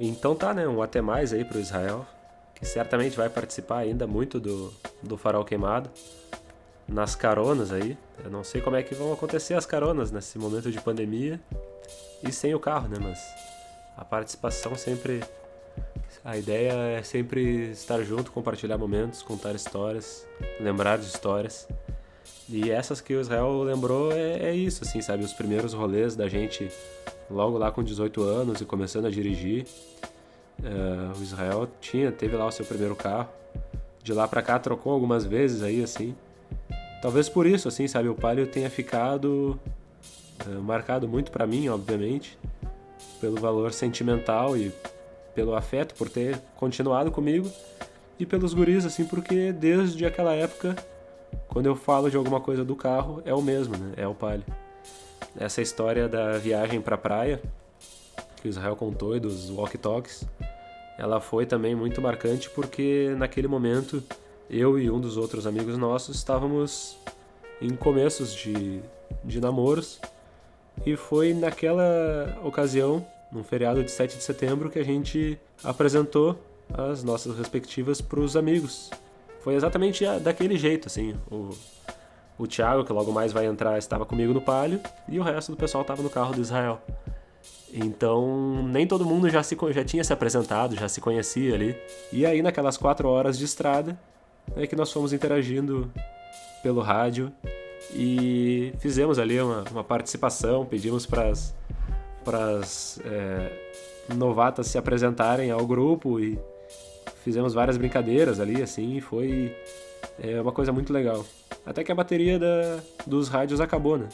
Então 0.00 0.34
tá, 0.34 0.54
né? 0.54 0.66
Um 0.66 0.82
até 0.82 1.00
mais 1.00 1.32
aí 1.32 1.44
pro 1.44 1.58
Israel, 1.58 2.06
que 2.54 2.64
certamente 2.64 3.16
vai 3.16 3.28
participar 3.28 3.78
ainda 3.78 4.06
muito 4.06 4.38
do, 4.38 4.72
do 5.02 5.16
Farol 5.16 5.44
Queimado. 5.44 5.90
Nas 6.86 7.14
caronas 7.14 7.70
aí. 7.70 7.98
Eu 8.24 8.30
não 8.30 8.42
sei 8.42 8.62
como 8.62 8.74
é 8.74 8.82
que 8.82 8.94
vão 8.94 9.12
acontecer 9.12 9.54
as 9.54 9.66
caronas 9.66 10.10
nesse 10.10 10.38
momento 10.38 10.70
de 10.70 10.80
pandemia 10.80 11.38
e 12.22 12.32
sem 12.32 12.54
o 12.54 12.60
carro, 12.60 12.88
né? 12.88 12.96
Mas 13.00 13.18
a 13.96 14.04
participação 14.04 14.74
sempre. 14.74 15.22
A 16.24 16.36
ideia 16.36 16.72
é 16.98 17.02
sempre 17.02 17.70
estar 17.70 18.02
junto, 18.02 18.32
compartilhar 18.32 18.76
momentos, 18.78 19.22
contar 19.22 19.54
histórias, 19.54 20.26
lembrar 20.60 20.98
de 20.98 21.06
histórias. 21.06 21.68
E 22.50 22.70
essas 22.70 23.00
que 23.00 23.14
o 23.14 23.20
Israel 23.20 23.62
lembrou 23.62 24.10
é, 24.10 24.48
é, 24.48 24.54
isso, 24.54 24.82
assim, 24.82 25.02
sabe? 25.02 25.22
Os 25.22 25.34
primeiros 25.34 25.74
rolês 25.74 26.16
da 26.16 26.28
gente 26.28 26.70
logo 27.30 27.58
lá 27.58 27.70
com 27.70 27.82
18 27.82 28.22
anos 28.22 28.60
e 28.60 28.64
começando 28.64 29.06
a 29.06 29.10
dirigir. 29.10 29.66
Uh, 30.60 31.16
o 31.18 31.22
Israel 31.22 31.68
tinha, 31.80 32.10
teve 32.10 32.34
lá 32.36 32.46
o 32.46 32.50
seu 32.50 32.64
primeiro 32.64 32.96
carro. 32.96 33.28
De 34.02 34.14
lá 34.14 34.26
para 34.26 34.40
cá 34.40 34.58
trocou 34.58 34.92
algumas 34.92 35.26
vezes 35.26 35.62
aí, 35.62 35.82
assim. 35.82 36.14
Talvez 37.02 37.28
por 37.28 37.46
isso, 37.46 37.68
assim, 37.68 37.86
sabe? 37.86 38.08
O 38.08 38.14
Palio 38.14 38.46
tenha 38.46 38.70
ficado 38.70 39.60
uh, 40.46 40.62
marcado 40.62 41.06
muito 41.06 41.30
para 41.30 41.46
mim, 41.46 41.68
obviamente, 41.68 42.38
pelo 43.20 43.36
valor 43.36 43.74
sentimental 43.74 44.56
e 44.56 44.72
pelo 45.34 45.54
afeto 45.54 45.94
por 45.94 46.08
ter 46.08 46.38
continuado 46.56 47.10
comigo 47.10 47.50
e 48.18 48.24
pelos 48.24 48.54
guris, 48.54 48.86
assim, 48.86 49.04
porque 49.04 49.52
desde 49.52 50.04
aquela 50.06 50.34
época 50.34 50.74
quando 51.48 51.66
eu 51.66 51.76
falo 51.76 52.10
de 52.10 52.16
alguma 52.16 52.40
coisa 52.40 52.64
do 52.64 52.76
carro, 52.76 53.22
é 53.24 53.34
o 53.34 53.42
mesmo, 53.42 53.76
né? 53.76 53.92
É 53.96 54.06
o 54.06 54.14
Palio. 54.14 54.44
Essa 55.38 55.62
história 55.62 56.08
da 56.08 56.38
viagem 56.38 56.80
para 56.80 56.94
a 56.94 56.98
praia, 56.98 57.40
que 58.40 58.48
o 58.48 58.50
Israel 58.50 58.76
contou 58.76 59.16
e 59.16 59.20
dos 59.20 59.50
walkie-talkies, 59.50 60.24
ela 60.98 61.20
foi 61.20 61.46
também 61.46 61.74
muito 61.74 62.00
marcante 62.00 62.50
porque 62.50 63.14
naquele 63.16 63.46
momento 63.46 64.02
eu 64.50 64.78
e 64.78 64.90
um 64.90 65.00
dos 65.00 65.16
outros 65.16 65.46
amigos 65.46 65.76
nossos 65.76 66.16
estávamos 66.16 66.96
em 67.60 67.70
começos 67.70 68.34
de, 68.34 68.80
de 69.24 69.40
namoros 69.40 70.00
e 70.86 70.96
foi 70.96 71.34
naquela 71.34 72.38
ocasião, 72.42 73.04
num 73.30 73.44
feriado 73.44 73.82
de 73.82 73.90
7 73.90 74.16
de 74.16 74.22
setembro, 74.22 74.70
que 74.70 74.78
a 74.78 74.84
gente 74.84 75.38
apresentou 75.62 76.38
as 76.72 77.02
nossas 77.02 77.36
respectivas 77.36 78.00
para 78.00 78.20
os 78.20 78.36
amigos. 78.36 78.90
Foi 79.48 79.54
exatamente 79.54 80.04
daquele 80.20 80.58
jeito, 80.58 80.88
assim. 80.88 81.14
O, 81.30 81.48
o 82.36 82.46
Thiago, 82.46 82.84
que 82.84 82.92
logo 82.92 83.10
mais 83.10 83.32
vai 83.32 83.46
entrar, 83.46 83.78
estava 83.78 84.04
comigo 84.04 84.34
no 84.34 84.42
palio 84.42 84.78
e 85.08 85.18
o 85.18 85.22
resto 85.22 85.52
do 85.52 85.56
pessoal 85.56 85.80
estava 85.80 86.02
no 86.02 86.10
carro 86.10 86.34
do 86.34 86.42
Israel. 86.42 86.78
Então, 87.72 88.62
nem 88.64 88.86
todo 88.86 89.06
mundo 89.06 89.26
já, 89.30 89.42
se, 89.42 89.56
já 89.70 89.82
tinha 89.82 90.04
se 90.04 90.12
apresentado, 90.12 90.76
já 90.76 90.86
se 90.86 91.00
conhecia 91.00 91.54
ali. 91.54 91.74
E 92.12 92.26
aí, 92.26 92.42
naquelas 92.42 92.76
quatro 92.76 93.08
horas 93.08 93.38
de 93.38 93.46
estrada, 93.46 93.98
é 94.54 94.66
que 94.66 94.76
nós 94.76 94.92
fomos 94.92 95.14
interagindo 95.14 95.90
pelo 96.62 96.82
rádio 96.82 97.32
e 97.94 98.74
fizemos 98.80 99.18
ali 99.18 99.40
uma, 99.40 99.64
uma 99.70 99.82
participação, 99.82 100.66
pedimos 100.66 101.06
para 101.06 101.30
as 101.30 103.00
é, 103.02 103.50
novatas 104.14 104.66
se 104.66 104.76
apresentarem 104.76 105.50
ao 105.50 105.66
grupo 105.66 106.20
e 106.20 106.38
fizemos 107.28 107.52
várias 107.52 107.76
brincadeiras 107.76 108.40
ali, 108.40 108.62
assim, 108.62 108.96
e 108.96 109.02
foi 109.02 109.54
é, 110.18 110.40
uma 110.40 110.50
coisa 110.50 110.72
muito 110.72 110.94
legal. 110.94 111.26
Até 111.66 111.84
que 111.84 111.92
a 111.92 111.94
bateria 111.94 112.38
da, 112.38 112.78
dos 113.06 113.28
rádios 113.28 113.60
acabou, 113.60 113.98
né? 113.98 114.08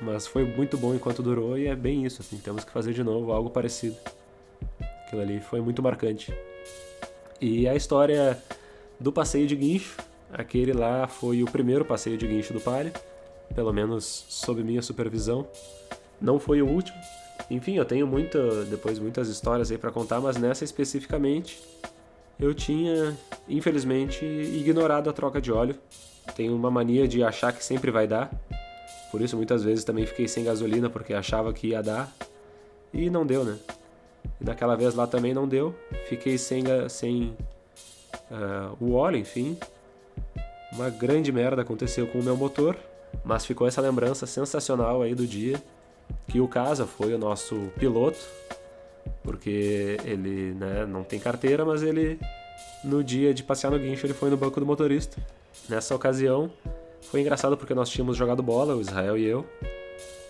Mas 0.00 0.26
foi 0.26 0.44
muito 0.44 0.76
bom 0.76 0.92
enquanto 0.92 1.22
durou 1.22 1.56
e 1.56 1.68
é 1.68 1.76
bem 1.76 2.04
isso, 2.04 2.20
assim, 2.20 2.38
temos 2.38 2.64
que 2.64 2.72
fazer 2.72 2.92
de 2.92 3.04
novo 3.04 3.30
algo 3.30 3.48
parecido. 3.48 3.94
Aquilo 5.06 5.22
ali 5.22 5.38
foi 5.38 5.60
muito 5.60 5.80
marcante. 5.80 6.34
E 7.40 7.68
a 7.68 7.76
história 7.76 8.36
do 8.98 9.12
passeio 9.12 9.46
de 9.46 9.54
guincho, 9.54 9.98
aquele 10.32 10.72
lá 10.72 11.06
foi 11.06 11.44
o 11.44 11.46
primeiro 11.46 11.84
passeio 11.84 12.18
de 12.18 12.26
guincho 12.26 12.52
do 12.52 12.60
Palio, 12.60 12.92
pelo 13.54 13.72
menos 13.72 14.24
sob 14.28 14.64
minha 14.64 14.82
supervisão. 14.82 15.46
Não 16.20 16.40
foi 16.40 16.60
o 16.60 16.66
último. 16.66 16.98
Enfim, 17.48 17.76
eu 17.76 17.84
tenho 17.84 18.04
muita, 18.04 18.64
depois 18.64 18.98
muitas 18.98 19.28
histórias 19.28 19.70
aí 19.70 19.78
para 19.78 19.92
contar, 19.92 20.20
mas 20.20 20.36
nessa 20.36 20.64
especificamente 20.64 21.62
eu 22.42 22.52
tinha, 22.52 23.16
infelizmente, 23.48 24.24
ignorado 24.24 25.08
a 25.08 25.12
troca 25.12 25.40
de 25.40 25.52
óleo. 25.52 25.76
Tenho 26.34 26.56
uma 26.56 26.72
mania 26.72 27.06
de 27.06 27.22
achar 27.22 27.52
que 27.52 27.64
sempre 27.64 27.92
vai 27.92 28.08
dar. 28.08 28.32
Por 29.12 29.20
isso, 29.20 29.36
muitas 29.36 29.62
vezes 29.62 29.84
também 29.84 30.04
fiquei 30.06 30.26
sem 30.26 30.42
gasolina 30.42 30.90
porque 30.90 31.14
achava 31.14 31.52
que 31.52 31.68
ia 31.68 31.80
dar. 31.80 32.12
E 32.92 33.08
não 33.08 33.24
deu, 33.24 33.44
né? 33.44 33.56
E 34.40 34.44
daquela 34.44 34.74
vez 34.74 34.92
lá 34.92 35.06
também 35.06 35.32
não 35.32 35.46
deu. 35.46 35.72
Fiquei 36.08 36.36
sem, 36.36 36.64
sem 36.88 37.36
uh, 38.28 38.76
o 38.80 38.94
óleo, 38.94 39.18
enfim. 39.18 39.56
Uma 40.72 40.90
grande 40.90 41.30
merda 41.30 41.62
aconteceu 41.62 42.08
com 42.08 42.18
o 42.18 42.24
meu 42.24 42.36
motor. 42.36 42.76
Mas 43.24 43.46
ficou 43.46 43.68
essa 43.68 43.80
lembrança 43.80 44.26
sensacional 44.26 45.00
aí 45.00 45.14
do 45.14 45.28
dia. 45.28 45.62
Que 46.26 46.40
o 46.40 46.48
Casa 46.48 46.88
foi 46.88 47.14
o 47.14 47.18
nosso 47.18 47.70
piloto. 47.78 48.18
Porque 49.22 49.98
ele 50.04 50.54
né, 50.54 50.84
não 50.86 51.04
tem 51.04 51.18
carteira, 51.18 51.64
mas 51.64 51.82
ele, 51.82 52.18
no 52.82 53.02
dia 53.04 53.32
de 53.32 53.42
passear 53.42 53.70
no 53.70 53.78
guincho, 53.78 54.06
ele 54.06 54.14
foi 54.14 54.30
no 54.30 54.36
banco 54.36 54.58
do 54.58 54.66
motorista. 54.66 55.20
Nessa 55.68 55.94
ocasião, 55.94 56.50
foi 57.02 57.20
engraçado 57.20 57.56
porque 57.56 57.74
nós 57.74 57.88
tínhamos 57.88 58.16
jogado 58.16 58.42
bola, 58.42 58.74
o 58.74 58.80
Israel 58.80 59.16
e 59.16 59.24
eu, 59.24 59.46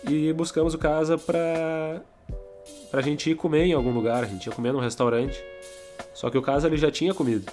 e 0.07 0.31
buscamos 0.33 0.73
o 0.73 0.77
casa 0.77 1.17
pra, 1.17 2.01
pra 2.91 3.01
gente 3.01 3.31
ir 3.31 3.35
comer 3.35 3.65
em 3.65 3.73
algum 3.73 3.91
lugar. 3.91 4.23
A 4.23 4.27
gente 4.27 4.45
ia 4.47 4.53
comer 4.53 4.73
num 4.73 4.79
restaurante. 4.79 5.43
Só 6.13 6.29
que 6.29 6.37
o 6.37 6.41
casa 6.41 6.67
ele 6.67 6.77
já 6.77 6.91
tinha 6.91 7.13
comido. 7.13 7.51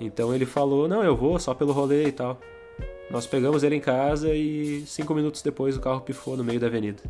Então 0.00 0.34
ele 0.34 0.46
falou: 0.46 0.86
Não, 0.88 1.02
eu 1.02 1.16
vou 1.16 1.38
só 1.38 1.54
pelo 1.54 1.72
rolê 1.72 2.06
e 2.08 2.12
tal. 2.12 2.38
Nós 3.10 3.26
pegamos 3.26 3.62
ele 3.62 3.76
em 3.76 3.80
casa 3.80 4.34
e 4.34 4.84
cinco 4.86 5.14
minutos 5.14 5.42
depois 5.42 5.76
o 5.76 5.80
carro 5.80 6.00
pifou 6.00 6.36
no 6.36 6.44
meio 6.44 6.58
da 6.58 6.66
avenida. 6.66 7.02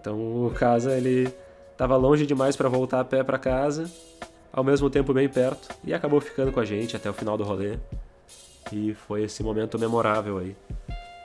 Então 0.00 0.46
o 0.46 0.50
casa 0.50 0.96
ele 0.96 1.32
tava 1.76 1.96
longe 1.96 2.26
demais 2.26 2.56
para 2.56 2.68
voltar 2.68 3.00
a 3.00 3.04
pé 3.04 3.22
para 3.22 3.38
casa, 3.38 3.90
ao 4.52 4.62
mesmo 4.62 4.88
tempo 4.88 5.12
bem 5.12 5.28
perto, 5.28 5.68
e 5.84 5.92
acabou 5.92 6.20
ficando 6.20 6.52
com 6.52 6.60
a 6.60 6.64
gente 6.64 6.96
até 6.96 7.10
o 7.10 7.12
final 7.12 7.36
do 7.36 7.44
rolê. 7.44 7.78
E 8.72 8.94
foi 8.94 9.24
esse 9.24 9.42
momento 9.42 9.78
memorável 9.78 10.38
aí. 10.38 10.56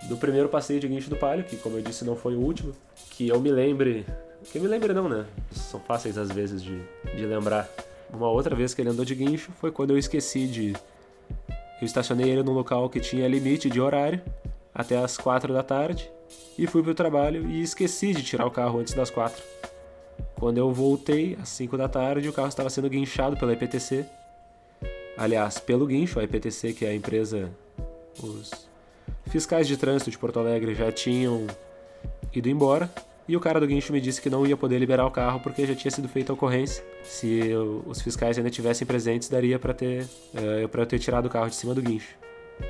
Do 0.07 0.17
primeiro 0.17 0.49
passeio 0.49 0.79
de 0.79 0.87
guincho 0.87 1.09
do 1.09 1.15
Palio, 1.15 1.43
que 1.43 1.57
como 1.57 1.77
eu 1.77 1.81
disse 1.81 2.05
não 2.05 2.15
foi 2.15 2.35
o 2.35 2.39
último, 2.39 2.73
que 3.11 3.27
eu 3.27 3.39
me 3.39 3.51
lembre. 3.51 4.05
Que 4.51 4.57
eu 4.57 4.61
me 4.61 4.67
lembre 4.67 4.93
não, 4.93 5.07
né? 5.07 5.25
São 5.51 5.79
fáceis 5.79 6.17
às 6.17 6.31
vezes 6.31 6.63
de, 6.63 6.81
de 7.15 7.25
lembrar. 7.25 7.69
Uma 8.11 8.29
outra 8.29 8.55
vez 8.55 8.73
que 8.73 8.81
ele 8.81 8.89
andou 8.89 9.05
de 9.05 9.13
guincho 9.13 9.51
foi 9.59 9.71
quando 9.71 9.91
eu 9.91 9.97
esqueci 9.97 10.47
de. 10.47 10.73
Eu 11.81 11.85
estacionei 11.85 12.29
ele 12.29 12.43
num 12.43 12.53
local 12.53 12.89
que 12.89 12.99
tinha 12.99 13.27
limite 13.27 13.69
de 13.69 13.79
horário, 13.79 14.21
até 14.73 14.97
as 14.97 15.17
quatro 15.17 15.53
da 15.53 15.63
tarde, 15.63 16.09
e 16.57 16.67
fui 16.67 16.81
pro 16.81 16.93
trabalho 16.93 17.47
e 17.49 17.61
esqueci 17.61 18.13
de 18.13 18.23
tirar 18.23 18.45
o 18.45 18.51
carro 18.51 18.79
antes 18.79 18.93
das 18.93 19.09
quatro. 19.09 19.41
Quando 20.39 20.57
eu 20.57 20.71
voltei, 20.71 21.37
às 21.41 21.49
5 21.49 21.77
da 21.77 21.89
tarde, 21.89 22.29
o 22.29 22.33
carro 22.33 22.47
estava 22.47 22.69
sendo 22.69 22.89
guinchado 22.89 23.35
pela 23.37 23.53
IPTC 23.53 24.05
aliás, 25.19 25.59
pelo 25.59 25.85
guincho, 25.85 26.17
a 26.17 26.23
IPTC, 26.23 26.73
que 26.73 26.85
é 26.85 26.89
a 26.89 26.95
empresa, 26.95 27.51
os 28.23 28.51
fiscais 29.27 29.67
de 29.67 29.75
trânsito 29.75 30.09
de 30.09 30.17
Porto 30.17 30.39
Alegre 30.39 30.73
já 30.73 30.89
tinham 30.91 31.45
ido 32.33 32.47
embora. 32.47 32.89
E 33.27 33.35
o 33.35 33.39
cara 33.39 33.59
do 33.59 33.67
guincho 33.67 33.93
me 33.93 34.01
disse 34.01 34.19
que 34.19 34.29
não 34.29 34.47
ia 34.47 34.57
poder 34.57 34.79
liberar 34.79 35.05
o 35.05 35.11
carro 35.11 35.39
porque 35.41 35.63
já 35.67 35.75
tinha 35.75 35.91
sido 35.91 36.07
feita 36.07 36.31
a 36.31 36.33
ocorrência. 36.33 36.83
Se 37.03 37.51
os 37.85 38.01
fiscais 38.01 38.37
ainda 38.37 38.49
tivessem 38.49 38.87
presentes, 38.87 39.29
daria 39.29 39.59
para 39.59 39.71
ter 39.71 40.07
é, 40.33 40.65
para 40.65 40.81
eu 40.81 40.85
ter 40.87 40.97
tirado 40.97 41.27
o 41.27 41.29
carro 41.29 41.47
de 41.47 41.55
cima 41.55 41.75
do 41.75 41.81
guincho. 41.81 42.15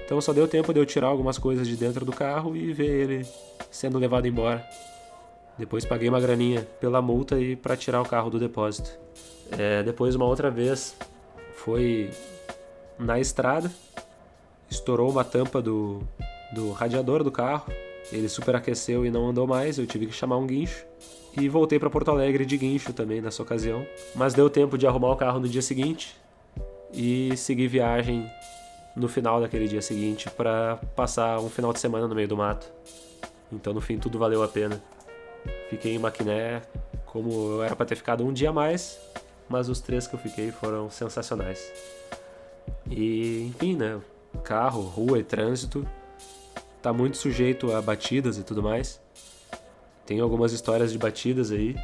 Então 0.03 0.19
só 0.19 0.33
deu 0.33 0.49
tempo 0.49 0.73
de 0.73 0.79
eu 0.79 0.85
tirar 0.85 1.07
algumas 1.07 1.37
coisas 1.37 1.65
de 1.65 1.77
dentro 1.77 2.03
do 2.03 2.11
carro 2.11 2.57
e 2.57 2.73
ver 2.73 2.89
ele 2.89 3.25
sendo 3.71 3.97
levado 3.97 4.27
embora. 4.27 4.67
Depois 5.59 5.83
paguei 5.83 6.07
uma 6.07 6.21
graninha 6.21 6.65
pela 6.79 7.01
multa 7.01 7.37
e 7.37 7.53
para 7.53 7.75
tirar 7.75 8.01
o 8.01 8.05
carro 8.05 8.29
do 8.29 8.39
depósito. 8.39 8.97
É, 9.51 9.83
depois 9.83 10.15
uma 10.15 10.25
outra 10.25 10.49
vez 10.49 10.95
foi 11.53 12.09
na 12.97 13.19
estrada, 13.19 13.69
estourou 14.69 15.11
uma 15.11 15.25
tampa 15.25 15.61
do, 15.61 16.01
do 16.53 16.71
radiador 16.71 17.25
do 17.25 17.31
carro, 17.31 17.71
ele 18.09 18.29
superaqueceu 18.29 19.05
e 19.05 19.11
não 19.11 19.27
andou 19.27 19.45
mais, 19.45 19.77
eu 19.77 19.85
tive 19.85 20.05
que 20.07 20.13
chamar 20.13 20.37
um 20.37 20.47
guincho. 20.47 20.85
E 21.37 21.49
voltei 21.49 21.77
para 21.77 21.89
Porto 21.89 22.09
Alegre 22.09 22.45
de 22.45 22.57
guincho 22.57 22.93
também 22.93 23.21
nessa 23.21 23.43
ocasião. 23.43 23.85
Mas 24.15 24.33
deu 24.33 24.49
tempo 24.49 24.77
de 24.77 24.87
arrumar 24.87 25.11
o 25.11 25.15
carro 25.15 25.39
no 25.39 25.47
dia 25.47 25.61
seguinte 25.61 26.15
e 26.93 27.35
seguir 27.35 27.67
viagem 27.67 28.25
no 28.95 29.07
final 29.07 29.39
daquele 29.39 29.67
dia 29.67 29.81
seguinte 29.81 30.29
para 30.31 30.79
passar 30.95 31.39
um 31.39 31.49
final 31.49 31.73
de 31.73 31.79
semana 31.79 32.07
no 32.07 32.15
meio 32.15 32.27
do 32.27 32.37
mato. 32.37 32.71
Então 33.51 33.73
no 33.73 33.81
fim 33.81 33.97
tudo 33.97 34.17
valeu 34.17 34.41
a 34.41 34.47
pena. 34.47 34.81
Fiquei 35.69 35.95
em 35.95 35.99
Maquiné 35.99 36.61
como 37.05 37.31
eu 37.31 37.63
era 37.63 37.75
para 37.75 37.85
ter 37.85 37.95
ficado 37.95 38.23
um 38.23 38.31
dia 38.31 38.51
mais, 38.51 38.99
mas 39.47 39.67
os 39.67 39.79
três 39.79 40.05
que 40.05 40.13
eu 40.13 40.19
fiquei 40.19 40.51
foram 40.51 40.89
sensacionais. 40.89 41.71
E, 42.89 43.47
enfim, 43.47 43.75
né? 43.75 43.99
Carro, 44.43 44.81
rua 44.81 45.19
e 45.19 45.23
trânsito 45.23 45.87
tá 46.81 46.93
muito 46.93 47.17
sujeito 47.17 47.73
a 47.73 47.81
batidas 47.81 48.37
e 48.37 48.43
tudo 48.43 48.61
mais. 48.61 49.01
Tem 50.05 50.19
algumas 50.19 50.53
histórias 50.53 50.91
de 50.91 50.97
batidas 50.97 51.51
aí, 51.51 51.75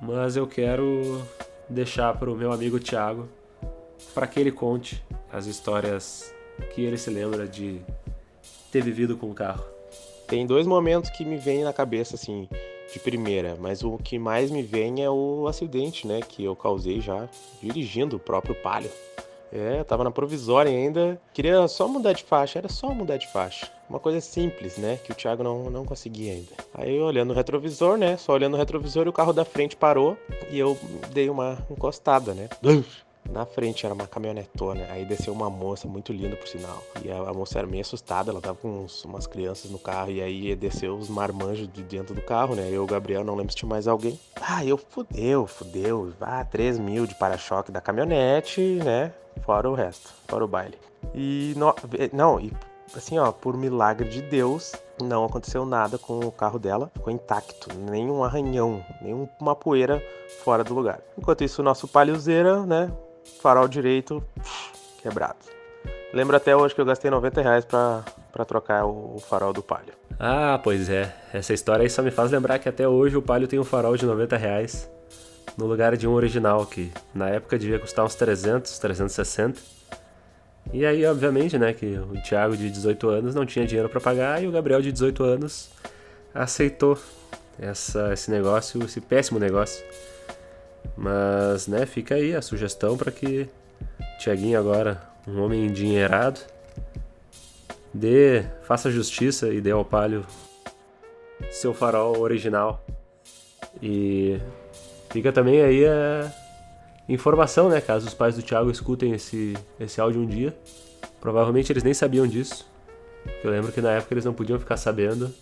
mas 0.00 0.36
eu 0.36 0.46
quero 0.46 1.22
deixar 1.68 2.14
para 2.18 2.30
o 2.30 2.36
meu 2.36 2.52
amigo 2.52 2.78
Thiago 2.78 3.28
para 4.14 4.26
que 4.26 4.38
ele 4.38 4.52
conte 4.52 5.02
as 5.32 5.46
histórias 5.46 6.32
que 6.74 6.82
ele 6.82 6.98
se 6.98 7.08
lembra 7.08 7.48
de 7.48 7.80
ter 8.70 8.82
vivido 8.82 9.16
com 9.16 9.30
o 9.30 9.34
carro. 9.34 9.64
Tem 10.26 10.46
dois 10.46 10.66
momentos 10.66 11.10
que 11.10 11.24
me 11.24 11.36
vêm 11.36 11.64
na 11.64 11.72
cabeça 11.72 12.16
assim, 12.16 12.48
de 12.92 12.98
primeira, 12.98 13.56
mas 13.58 13.82
o 13.82 13.96
que 13.98 14.18
mais 14.18 14.50
me 14.50 14.62
vem 14.62 15.02
é 15.02 15.10
o 15.10 15.46
acidente, 15.48 16.06
né, 16.06 16.20
que 16.20 16.44
eu 16.44 16.54
causei 16.54 17.00
já 17.00 17.28
dirigindo 17.62 18.16
o 18.16 18.20
próprio 18.20 18.54
Palio. 18.54 18.90
É, 19.52 19.84
tava 19.84 20.02
na 20.02 20.10
provisória 20.10 20.72
ainda. 20.72 21.20
Queria 21.34 21.68
só 21.68 21.86
mudar 21.86 22.14
de 22.14 22.24
faixa, 22.24 22.58
era 22.58 22.70
só 22.70 22.88
mudar 22.94 23.18
de 23.18 23.30
faixa. 23.30 23.70
Uma 23.88 24.00
coisa 24.00 24.18
simples, 24.18 24.78
né? 24.78 24.98
Que 25.04 25.12
o 25.12 25.14
Thiago 25.14 25.42
não, 25.42 25.68
não 25.68 25.84
conseguia 25.84 26.32
ainda. 26.32 26.52
Aí 26.72 26.98
olhando 26.98 27.32
o 27.32 27.34
retrovisor, 27.34 27.98
né? 27.98 28.16
Só 28.16 28.32
olhando 28.32 28.54
o 28.54 28.56
retrovisor, 28.56 29.06
o 29.06 29.12
carro 29.12 29.34
da 29.34 29.44
frente 29.44 29.76
parou 29.76 30.16
e 30.50 30.58
eu 30.58 30.78
dei 31.12 31.28
uma 31.28 31.58
encostada, 31.70 32.32
né? 32.32 32.48
Na 33.30 33.46
frente 33.46 33.86
era 33.86 33.94
uma 33.94 34.06
caminhonetona, 34.06 34.86
aí 34.90 35.04
desceu 35.04 35.32
uma 35.32 35.48
moça 35.48 35.88
muito 35.88 36.12
linda 36.12 36.36
por 36.36 36.46
sinal. 36.46 36.82
E 37.02 37.10
a, 37.10 37.16
a 37.16 37.32
moça 37.32 37.58
era 37.58 37.66
meio 37.66 37.80
assustada, 37.80 38.30
ela 38.30 38.40
tava 38.40 38.58
com 38.58 38.82
uns, 38.82 39.04
umas 39.04 39.26
crianças 39.26 39.70
no 39.70 39.78
carro, 39.78 40.10
e 40.10 40.20
aí 40.20 40.54
desceu 40.54 40.96
os 40.96 41.08
marmanjos 41.08 41.68
de 41.72 41.82
dentro 41.82 42.14
do 42.14 42.20
carro, 42.20 42.54
né? 42.54 42.68
Eu, 42.70 42.84
Gabriel, 42.84 43.24
não 43.24 43.34
lembro 43.34 43.52
se 43.52 43.58
tinha 43.58 43.68
mais 43.68 43.88
alguém. 43.88 44.18
Ah, 44.40 44.64
eu 44.64 44.76
fudeu, 44.76 45.46
fudeu. 45.46 46.12
Ah, 46.20 46.44
3 46.44 46.78
mil 46.78 47.06
de 47.06 47.14
para-choque 47.14 47.72
da 47.72 47.80
caminhonete, 47.80 48.60
né? 48.84 49.12
Fora 49.42 49.70
o 49.70 49.74
resto, 49.74 50.10
fora 50.28 50.44
o 50.44 50.48
baile. 50.48 50.76
E 51.14 51.54
no, 51.56 51.74
não, 52.12 52.38
e 52.38 52.52
assim, 52.94 53.18
ó, 53.18 53.32
por 53.32 53.56
milagre 53.56 54.08
de 54.08 54.20
Deus, 54.20 54.72
não 55.02 55.24
aconteceu 55.24 55.64
nada 55.64 55.98
com 55.98 56.20
o 56.20 56.30
carro 56.30 56.58
dela, 56.58 56.90
ficou 56.94 57.12
intacto, 57.12 57.74
nenhum 57.76 58.22
arranhão, 58.22 58.84
nenhuma 59.00 59.56
poeira 59.56 60.02
fora 60.44 60.62
do 60.62 60.74
lugar. 60.74 61.00
Enquanto 61.16 61.44
isso, 61.44 61.62
o 61.62 61.64
nosso 61.64 61.88
palhozeira, 61.88 62.64
né, 62.66 62.90
farol 63.40 63.68
direito 63.68 64.22
quebrado. 65.02 65.38
Lembro 66.12 66.36
até 66.36 66.54
hoje 66.54 66.74
que 66.74 66.80
eu 66.80 66.84
gastei 66.84 67.10
90 67.10 67.40
reais 67.40 67.64
pra, 67.64 68.04
pra 68.30 68.44
trocar 68.44 68.84
o, 68.84 69.16
o 69.16 69.18
farol 69.18 69.52
do 69.52 69.62
Palio. 69.62 69.94
Ah, 70.18 70.60
pois 70.62 70.90
é. 70.90 71.14
Essa 71.32 71.54
história 71.54 71.82
aí 71.82 71.90
só 71.90 72.02
me 72.02 72.10
faz 72.10 72.30
lembrar 72.30 72.58
que 72.58 72.68
até 72.68 72.86
hoje 72.86 73.16
o 73.16 73.22
Palio 73.22 73.48
tem 73.48 73.58
um 73.58 73.64
farol 73.64 73.96
de 73.96 74.04
90 74.04 74.36
reais 74.36 74.90
no 75.56 75.66
lugar 75.66 75.96
de 75.96 76.06
um 76.06 76.12
original 76.12 76.64
que 76.66 76.92
na 77.14 77.28
época 77.28 77.58
devia 77.58 77.78
custar 77.78 78.04
uns 78.04 78.14
300, 78.14 78.78
360. 78.78 79.60
E 80.72 80.86
aí, 80.86 81.04
obviamente, 81.04 81.58
né, 81.58 81.72
que 81.72 81.98
o 81.98 82.22
Thiago 82.22 82.56
de 82.56 82.70
18 82.70 83.08
anos 83.08 83.34
não 83.34 83.44
tinha 83.44 83.66
dinheiro 83.66 83.88
para 83.88 84.00
pagar 84.00 84.42
e 84.42 84.46
o 84.46 84.52
Gabriel 84.52 84.80
de 84.80 84.92
18 84.92 85.24
anos 85.24 85.70
aceitou 86.34 86.98
essa, 87.58 88.12
esse 88.12 88.30
negócio, 88.30 88.82
esse 88.84 89.00
péssimo 89.00 89.38
negócio. 89.38 89.84
Mas, 90.96 91.66
né, 91.66 91.86
fica 91.86 92.14
aí 92.14 92.34
a 92.34 92.42
sugestão 92.42 92.96
para 92.96 93.10
que 93.10 93.48
o 94.00 94.18
Thiaguinho 94.18 94.58
agora, 94.58 95.02
um 95.26 95.40
homem 95.42 95.66
endinheirado, 95.66 96.40
dê, 97.92 98.44
faça 98.62 98.90
justiça 98.90 99.48
e 99.48 99.60
dê 99.60 99.70
ao 99.70 99.84
Palio 99.84 100.24
seu 101.50 101.74
farol 101.74 102.18
original. 102.18 102.84
E 103.82 104.38
fica 105.10 105.32
também 105.32 105.62
aí 105.62 105.86
a 105.86 106.32
informação, 107.08 107.68
né, 107.68 107.80
caso 107.80 108.06
os 108.06 108.14
pais 108.14 108.36
do 108.36 108.42
Thiago 108.42 108.70
escutem 108.70 109.12
esse, 109.12 109.56
esse 109.80 110.00
áudio 110.00 110.20
um 110.20 110.26
dia. 110.26 110.54
Provavelmente 111.20 111.72
eles 111.72 111.82
nem 111.82 111.94
sabiam 111.94 112.26
disso. 112.26 112.70
Eu 113.42 113.50
lembro 113.50 113.72
que 113.72 113.80
na 113.80 113.92
época 113.92 114.14
eles 114.14 114.24
não 114.24 114.34
podiam 114.34 114.58
ficar 114.58 114.76
sabendo. 114.76 115.32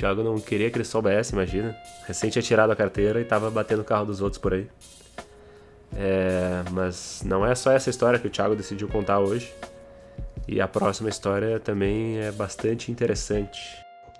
Thiago 0.00 0.22
não 0.22 0.40
queria 0.40 0.70
que 0.70 0.78
ele 0.78 0.84
soubesse, 0.84 1.34
imagina. 1.34 1.76
Recente 2.06 2.32
tinha 2.32 2.42
tirado 2.42 2.70
a 2.70 2.76
carteira 2.76 3.20
e 3.20 3.24
tava 3.24 3.50
batendo 3.50 3.82
o 3.82 3.84
carro 3.84 4.06
dos 4.06 4.22
outros 4.22 4.40
por 4.40 4.54
aí. 4.54 4.66
É, 5.94 6.62
mas 6.70 7.22
não 7.22 7.44
é 7.44 7.54
só 7.54 7.70
essa 7.70 7.90
história 7.90 8.18
que 8.18 8.26
o 8.26 8.30
Thiago 8.30 8.56
decidiu 8.56 8.88
contar 8.88 9.18
hoje. 9.18 9.52
E 10.48 10.58
a 10.58 10.66
próxima 10.66 11.10
história 11.10 11.60
também 11.60 12.18
é 12.18 12.32
bastante 12.32 12.90
interessante. 12.90 13.60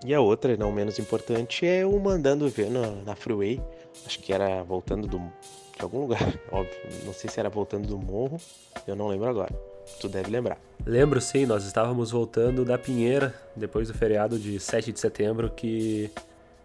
E 0.05 0.13
a 0.13 0.21
outra, 0.21 0.55
não 0.55 0.71
menos 0.71 0.99
importante, 0.99 1.67
é 1.67 1.85
o 1.87 1.99
mandando 1.99 2.47
ver 2.51 2.71
na, 2.71 2.87
na 3.07 3.17
Freeway. 3.17 3.59
Acho 4.05 4.19
que 4.19 4.35
era 4.35 4.63
voltando 4.63 5.09
do, 5.09 5.19
de 5.19 5.83
algum 5.83 6.01
lugar, 6.01 6.21
óbvio. 6.53 6.77
Não 7.07 7.15
sei 7.15 7.31
se 7.31 7.41
era 7.41 7.49
voltando 7.49 7.89
do 7.89 7.97
morro, 7.97 8.39
eu 8.87 8.95
não 8.95 9.09
lembro 9.09 9.31
agora. 9.31 9.70
Tu 9.99 10.09
deve 10.09 10.31
lembrar. 10.31 10.59
Lembro 10.87 11.21
sim, 11.21 11.45
nós 11.47 11.65
estávamos 11.65 12.11
voltando 12.11 12.65
da 12.65 12.79
Pinheira, 12.79 13.35
depois 13.55 13.89
do 13.89 13.95
feriado 13.95 14.39
de 14.39 14.59
7 14.59 14.93
de 14.93 15.01
setembro, 15.01 15.51
que 15.51 16.11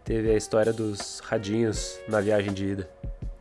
teve 0.03 0.29
a 0.29 0.37
história 0.37 0.71
dos 0.71 1.19
radinhos 1.19 1.99
na 2.07 2.21
viagem 2.21 2.53
de 2.53 2.65
ida. 2.65 2.89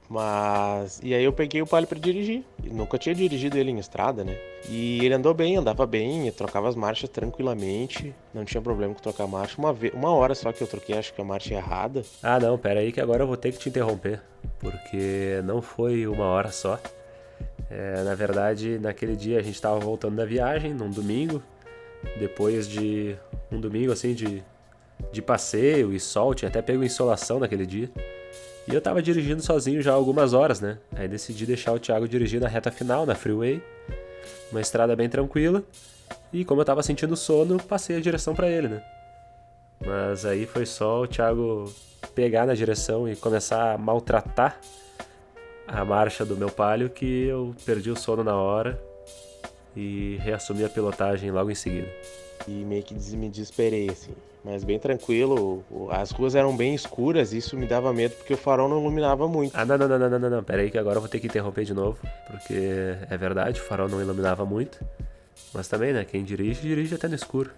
Mas. 0.08 1.00
E 1.02 1.14
aí 1.14 1.24
eu 1.24 1.32
peguei 1.32 1.62
o 1.62 1.66
Palio 1.66 1.88
pra 1.88 1.98
dirigir. 1.98 2.44
Eu 2.62 2.72
nunca 2.72 2.98
tinha 2.98 3.14
dirigido 3.14 3.56
ele 3.56 3.70
em 3.70 3.78
estrada, 3.78 4.22
né? 4.22 4.36
E 4.68 5.04
ele 5.04 5.14
andou 5.14 5.34
bem, 5.34 5.56
andava 5.56 5.86
bem, 5.86 6.30
trocava 6.30 6.68
as 6.68 6.76
marchas 6.76 7.08
tranquilamente. 7.08 8.14
Não 8.32 8.44
tinha 8.44 8.60
problema 8.60 8.94
com 8.94 9.00
trocar 9.00 9.26
marcha. 9.26 9.58
Uma, 9.58 9.72
vez, 9.72 9.92
uma 9.94 10.10
hora 10.14 10.34
só 10.34 10.52
que 10.52 10.62
eu 10.62 10.66
troquei, 10.66 10.96
acho 10.96 11.12
que 11.12 11.20
a 11.20 11.24
marcha 11.24 11.54
errada. 11.54 12.04
Ah, 12.22 12.38
não, 12.38 12.58
pera 12.58 12.80
aí 12.80 12.92
que 12.92 13.00
agora 13.00 13.22
eu 13.22 13.26
vou 13.26 13.36
ter 13.36 13.52
que 13.52 13.58
te 13.58 13.68
interromper. 13.68 14.20
Porque 14.58 15.40
não 15.44 15.60
foi 15.62 16.06
uma 16.06 16.26
hora 16.26 16.52
só. 16.52 16.78
É, 17.71 18.02
na 18.02 18.14
verdade, 18.14 18.78
naquele 18.78 19.16
dia 19.16 19.38
a 19.38 19.42
gente 19.42 19.54
estava 19.54 19.78
voltando 19.78 20.16
da 20.16 20.25
viagem, 20.25 20.73
num 20.73 20.90
domingo. 20.90 21.42
Depois 22.18 22.68
de 22.68 23.16
um 23.50 23.59
domingo 23.59 23.92
assim 23.92 24.14
de, 24.14 24.42
de 25.11 25.23
passeio 25.23 25.92
e 25.92 25.99
sol, 25.99 26.35
tinha 26.35 26.49
até 26.49 26.61
pego 26.61 26.85
insolação 26.85 27.38
naquele 27.38 27.66
dia. 27.66 27.90
E 28.66 28.75
eu 28.75 28.80
tava 28.80 29.02
dirigindo 29.02 29.42
sozinho 29.42 29.83
já 29.83 29.92
algumas 29.92 30.33
horas, 30.33 30.61
né? 30.61 30.78
Aí 30.94 31.06
decidi 31.06 31.44
deixar 31.44 31.73
o 31.73 31.78
Thiago 31.78 32.09
dirigir 32.09 32.40
na 32.40 32.49
reta 32.49 32.71
final, 32.71 33.04
na 33.04 33.14
freeway. 33.14 33.62
Uma 34.50 34.61
estrada 34.61 34.94
bem 34.97 35.09
tranquila. 35.09 35.62
E 36.33 36.44
como 36.44 36.61
eu 36.61 36.64
tava 36.64 36.83
sentindo 36.83 37.16
sono, 37.16 37.59
passei 37.62 37.97
a 37.97 38.00
direção 38.00 38.35
para 38.35 38.49
ele, 38.49 38.68
né? 38.68 38.83
Mas 39.85 40.25
aí 40.25 40.47
foi 40.47 40.65
só 40.65 41.02
o 41.02 41.06
Thiago 41.06 41.73
pegar 42.15 42.47
na 42.47 42.54
direção 42.54 43.08
e 43.08 43.17
começar 43.17 43.75
a 43.75 43.78
maltratar 43.78 44.58
a 45.66 45.84
marcha 45.84 46.24
do 46.24 46.36
meu 46.36 46.50
palio 46.50 46.90
que 46.90 47.24
eu 47.24 47.54
perdi 47.64 47.90
o 47.90 47.96
sono 47.96 48.22
na 48.22 48.36
hora 48.36 48.80
e 49.76 50.16
reassumi 50.20 50.64
a 50.64 50.68
pilotagem 50.68 51.30
logo 51.30 51.50
em 51.50 51.54
seguida. 51.54 51.88
E 52.46 52.50
meio 52.50 52.82
que 52.82 52.94
me 53.16 53.28
desesperei, 53.28 53.88
assim 53.90 54.14
mas 54.44 54.62
bem 54.62 54.78
tranquilo. 54.78 55.64
As 55.90 56.10
ruas 56.10 56.34
eram 56.34 56.54
bem 56.54 56.74
escuras, 56.74 57.32
isso 57.32 57.56
me 57.56 57.66
dava 57.66 57.92
medo 57.92 58.14
porque 58.16 58.34
o 58.34 58.36
farol 58.36 58.68
não 58.68 58.78
iluminava 58.78 59.26
muito. 59.26 59.56
Ah, 59.56 59.64
não, 59.64 59.78
não, 59.78 59.88
não, 59.88 59.98
não, 59.98 60.18
não, 60.18 60.30
não, 60.30 60.44
pera 60.44 60.60
aí 60.60 60.70
que 60.70 60.76
agora 60.76 60.96
eu 60.96 61.00
vou 61.00 61.08
ter 61.08 61.18
que 61.18 61.26
interromper 61.26 61.64
de 61.64 61.72
novo, 61.72 61.98
porque 62.26 62.94
é 63.08 63.16
verdade, 63.16 63.58
o 63.58 63.64
farol 63.64 63.88
não 63.88 64.00
iluminava 64.00 64.44
muito. 64.44 64.84
Mas 65.52 65.66
também, 65.66 65.92
né, 65.92 66.04
quem 66.04 66.22
dirige, 66.22 66.60
dirige 66.60 66.94
até 66.94 67.08
no 67.08 67.14
escuro. 67.14 67.50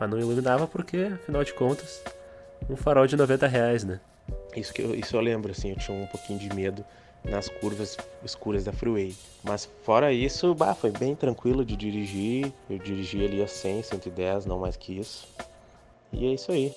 Mas 0.00 0.10
não 0.10 0.18
iluminava 0.18 0.66
porque, 0.66 1.10
afinal 1.12 1.44
de 1.44 1.52
contas, 1.52 2.02
um 2.68 2.76
farol 2.76 3.06
de 3.06 3.16
90 3.16 3.46
reais, 3.46 3.84
né? 3.84 4.00
Isso, 4.56 4.72
que 4.72 4.82
eu, 4.82 4.94
isso 4.94 5.14
eu 5.14 5.20
lembro, 5.20 5.52
assim, 5.52 5.70
eu 5.70 5.76
tinha 5.76 5.96
um 5.96 6.06
pouquinho 6.06 6.38
de 6.38 6.52
medo 6.54 6.84
nas 7.24 7.48
curvas 7.48 7.96
escuras 8.24 8.64
da 8.64 8.72
freeway. 8.72 9.14
Mas 9.42 9.68
fora 9.84 10.12
isso, 10.12 10.54
bah, 10.54 10.74
foi 10.74 10.90
bem 10.90 11.14
tranquilo 11.14 11.64
de 11.64 11.76
dirigir. 11.76 12.52
Eu 12.68 12.78
dirigi 12.78 13.24
ali 13.24 13.42
a 13.42 13.48
100, 13.48 13.82
110, 13.82 14.46
não 14.46 14.58
mais 14.58 14.76
que 14.76 14.98
isso. 14.98 15.26
E 16.12 16.26
é 16.26 16.34
isso 16.34 16.52
aí. 16.52 16.74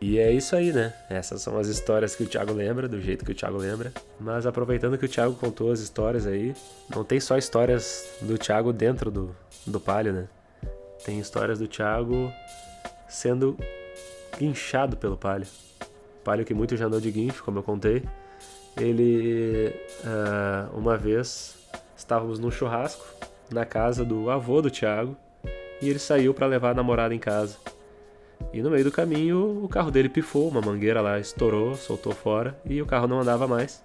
E 0.00 0.18
é 0.18 0.30
isso 0.30 0.54
aí, 0.54 0.72
né? 0.72 0.92
Essas 1.08 1.40
são 1.40 1.58
as 1.58 1.68
histórias 1.68 2.14
que 2.14 2.22
o 2.22 2.26
Thiago 2.26 2.52
lembra, 2.52 2.86
do 2.86 3.00
jeito 3.00 3.24
que 3.24 3.32
o 3.32 3.34
Thiago 3.34 3.56
lembra. 3.56 3.92
Mas 4.20 4.46
aproveitando 4.46 4.98
que 4.98 5.06
o 5.06 5.08
Thiago 5.08 5.34
contou 5.34 5.72
as 5.72 5.80
histórias 5.80 6.26
aí, 6.26 6.54
não 6.94 7.02
tem 7.02 7.18
só 7.18 7.38
histórias 7.38 8.06
do 8.20 8.36
Thiago 8.36 8.72
dentro 8.72 9.10
do, 9.10 9.34
do 9.66 9.80
palio, 9.80 10.12
né? 10.12 10.28
Tem 11.02 11.18
histórias 11.18 11.58
do 11.58 11.66
Thiago 11.66 12.30
sendo 13.08 13.56
guinchado 14.38 14.96
pelo 14.96 15.16
palio. 15.16 15.46
Palio 16.22 16.44
que 16.44 16.52
muito 16.52 16.76
já 16.76 16.86
andou 16.86 17.00
de 17.00 17.10
guincho, 17.10 17.42
como 17.42 17.58
eu 17.58 17.62
contei. 17.62 18.02
Ele, 18.76 19.74
uh, 20.04 20.76
uma 20.76 20.96
vez, 20.96 21.56
estávamos 21.96 22.38
num 22.38 22.50
churrasco 22.50 23.04
na 23.50 23.64
casa 23.64 24.04
do 24.04 24.28
avô 24.30 24.60
do 24.60 24.70
Thiago 24.70 25.16
e 25.80 25.88
ele 25.88 25.98
saiu 25.98 26.34
para 26.34 26.46
levar 26.46 26.70
a 26.70 26.74
namorada 26.74 27.14
em 27.14 27.18
casa. 27.18 27.56
E 28.52 28.62
no 28.62 28.70
meio 28.70 28.84
do 28.84 28.92
caminho, 28.92 29.64
o 29.64 29.68
carro 29.68 29.90
dele 29.90 30.08
pifou, 30.08 30.48
uma 30.48 30.60
mangueira 30.60 31.00
lá 31.00 31.18
estourou, 31.18 31.74
soltou 31.74 32.12
fora 32.12 32.58
e 32.64 32.80
o 32.82 32.86
carro 32.86 33.06
não 33.06 33.20
andava 33.20 33.46
mais. 33.46 33.82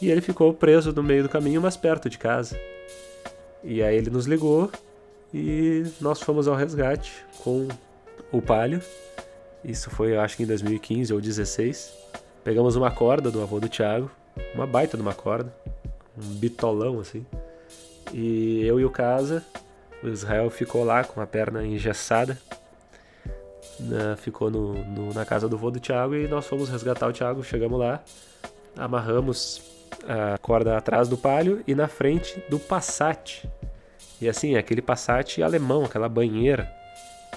E 0.00 0.10
ele 0.10 0.20
ficou 0.20 0.52
preso 0.54 0.92
no 0.92 1.02
meio 1.02 1.24
do 1.24 1.28
caminho, 1.28 1.60
mas 1.60 1.76
perto 1.76 2.08
de 2.08 2.18
casa. 2.18 2.58
E 3.64 3.82
aí 3.82 3.96
ele 3.96 4.10
nos 4.10 4.26
ligou 4.26 4.70
e 5.34 5.84
nós 6.00 6.20
fomos 6.20 6.46
ao 6.46 6.54
resgate 6.54 7.24
com 7.38 7.66
o 8.30 8.40
Palio. 8.40 8.80
Isso 9.64 9.90
foi, 9.90 10.14
eu 10.14 10.20
acho 10.20 10.36
que 10.36 10.44
em 10.44 10.46
2015 10.46 11.12
ou 11.12 11.20
2016. 11.20 12.07
Pegamos 12.44 12.76
uma 12.76 12.90
corda 12.90 13.30
do 13.30 13.42
avô 13.42 13.60
do 13.60 13.68
Thiago, 13.68 14.10
uma 14.54 14.66
baita 14.66 14.96
de 14.96 15.02
uma 15.02 15.14
corda, 15.14 15.52
um 16.16 16.34
bitolão 16.34 17.00
assim. 17.00 17.26
E 18.12 18.64
eu 18.64 18.80
e 18.80 18.84
o 18.84 18.90
Casa, 18.90 19.44
o 20.02 20.08
Israel 20.08 20.48
ficou 20.50 20.84
lá 20.84 21.04
com 21.04 21.20
a 21.20 21.26
perna 21.26 21.64
engessada 21.64 22.38
né, 23.80 24.16
ficou 24.16 24.50
no, 24.50 24.74
no, 24.84 25.14
na 25.14 25.24
casa 25.24 25.48
do 25.48 25.56
vô 25.56 25.70
do 25.70 25.80
Thiago 25.80 26.14
e 26.14 26.26
nós 26.26 26.46
fomos 26.46 26.68
resgatar 26.68 27.06
o 27.08 27.12
Thiago. 27.12 27.44
Chegamos 27.44 27.78
lá, 27.78 28.02
amarramos 28.76 29.62
a 30.06 30.38
corda 30.38 30.76
atrás 30.76 31.08
do 31.08 31.16
palio 31.16 31.62
e 31.66 31.74
na 31.74 31.88
frente 31.88 32.42
do 32.48 32.58
Passat. 32.58 33.48
E 34.20 34.28
assim, 34.28 34.56
aquele 34.56 34.82
Passat 34.82 35.42
alemão, 35.42 35.84
aquela 35.84 36.08
banheira. 36.08 36.68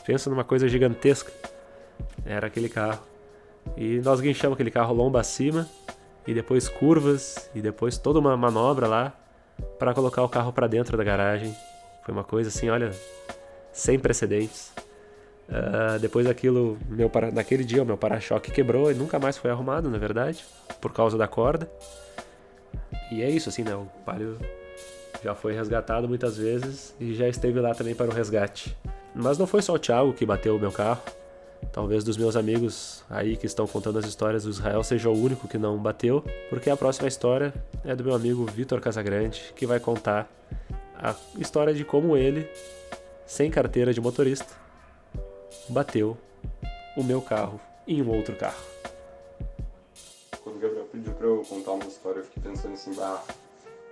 Pensa 0.05 0.29
numa 0.29 0.43
coisa 0.43 0.67
gigantesca. 0.67 1.31
Era 2.25 2.47
aquele 2.47 2.69
carro. 2.69 3.11
E 3.78 4.00
nós 4.00 4.19
guinchamos 4.19 4.56
aquele 4.56 4.71
carro 4.71 4.93
lomba 4.93 5.19
acima 5.19 5.67
e 6.28 6.34
depois 6.34 6.67
curvas 6.67 7.50
e 7.56 7.62
depois 7.62 7.97
toda 7.97 8.19
uma 8.19 8.36
manobra 8.38 8.88
lá 8.88 9.13
para 9.80 9.93
colocar 9.93 10.24
o 10.24 10.30
carro 10.30 10.52
para 10.52 10.67
dentro 10.67 10.97
da 10.97 11.04
garagem. 11.04 11.56
Foi 12.04 12.13
uma 12.13 12.24
coisa 12.24 12.50
assim, 12.50 12.69
olha, 12.69 12.91
sem 13.71 14.00
precedentes. 14.00 14.71
Uh, 15.50 16.00
depois 16.00 16.26
daquilo, 16.26 16.78
meu 16.88 17.10
para... 17.10 17.30
naquele 17.32 17.63
dia, 17.63 17.84
o 17.84 17.86
meu 17.86 17.97
para-choque 17.97 18.52
quebrou 18.52 18.91
e 18.91 18.93
nunca 18.93 19.19
mais 19.19 19.38
foi 19.38 19.52
arrumado, 19.52 19.89
na 19.89 19.97
verdade, 19.97 20.45
por 20.80 20.93
causa 20.93 21.17
da 21.17 21.28
corda. 21.28 21.69
E 23.12 23.21
é 23.21 23.30
isso, 23.30 23.50
assim, 23.50 23.63
né? 23.63 23.76
O 23.76 23.86
Palio 24.06 24.38
já 25.24 25.36
foi 25.36 25.54
resgatado 25.54 26.08
muitas 26.08 26.38
vezes 26.38 26.95
e 27.00 27.13
já 27.13 27.28
esteve 27.28 27.60
lá 27.60 27.76
também 27.76 27.93
para 27.93 28.10
o 28.10 28.13
resgate. 28.13 28.76
Mas 29.13 29.38
não 29.38 29.45
foi 29.45 29.62
só 29.62 29.74
o 29.74 29.80
Thiago 29.80 30.13
que 30.13 30.26
bateu 30.26 30.56
o 30.56 30.60
meu 30.60 30.71
carro. 30.71 31.02
Talvez 31.71 32.04
dos 32.04 32.17
meus 32.17 32.36
amigos 32.36 33.04
aí 33.10 33.38
que 33.38 33.45
estão 33.45 33.65
contando 33.65 34.00
as 34.00 34.06
histórias 34.06 34.43
do 34.43 34.50
Israel 34.50 34.84
seja 34.84 35.10
o 35.10 35.17
único 35.17 35.47
que 35.47 35.58
não 35.58 35.78
bateu, 35.78 36.24
porque 36.50 36.69
a 36.69 36.76
próxima 36.76 37.08
história 37.08 37.54
é 37.86 37.95
do 37.95 38.04
meu 38.04 38.13
amigo 38.13 38.45
Vitor 38.45 38.82
Casagrande, 38.82 39.54
que 39.56 39.65
vai 39.65 39.80
contar 39.80 40.30
a 40.95 41.15
história 41.38 41.74
de 41.74 41.86
como 41.86 42.17
ele, 42.17 42.47
sem 43.26 43.50
carteira 43.50 43.93
de 43.93 44.02
motorista, 44.02 44.54
bateu 45.69 46.17
o 46.97 47.04
meu 47.04 47.21
carro 47.21 47.60
em 47.88 48.02
um 48.02 48.10
outro 48.10 48.36
carro. 48.36 48.62
Quando 50.43 50.58
o 50.58 50.60
Gabriel 50.60 50.86
pediu 50.91 51.13
pra 51.13 51.28
eu 51.28 51.43
contar 51.47 51.71
uma 51.71 51.86
história, 51.86 52.19
eu 52.19 52.26
fiquei 52.26 52.43
pensando 52.43 52.74
assim, 52.74 52.93
bah, 52.93 53.24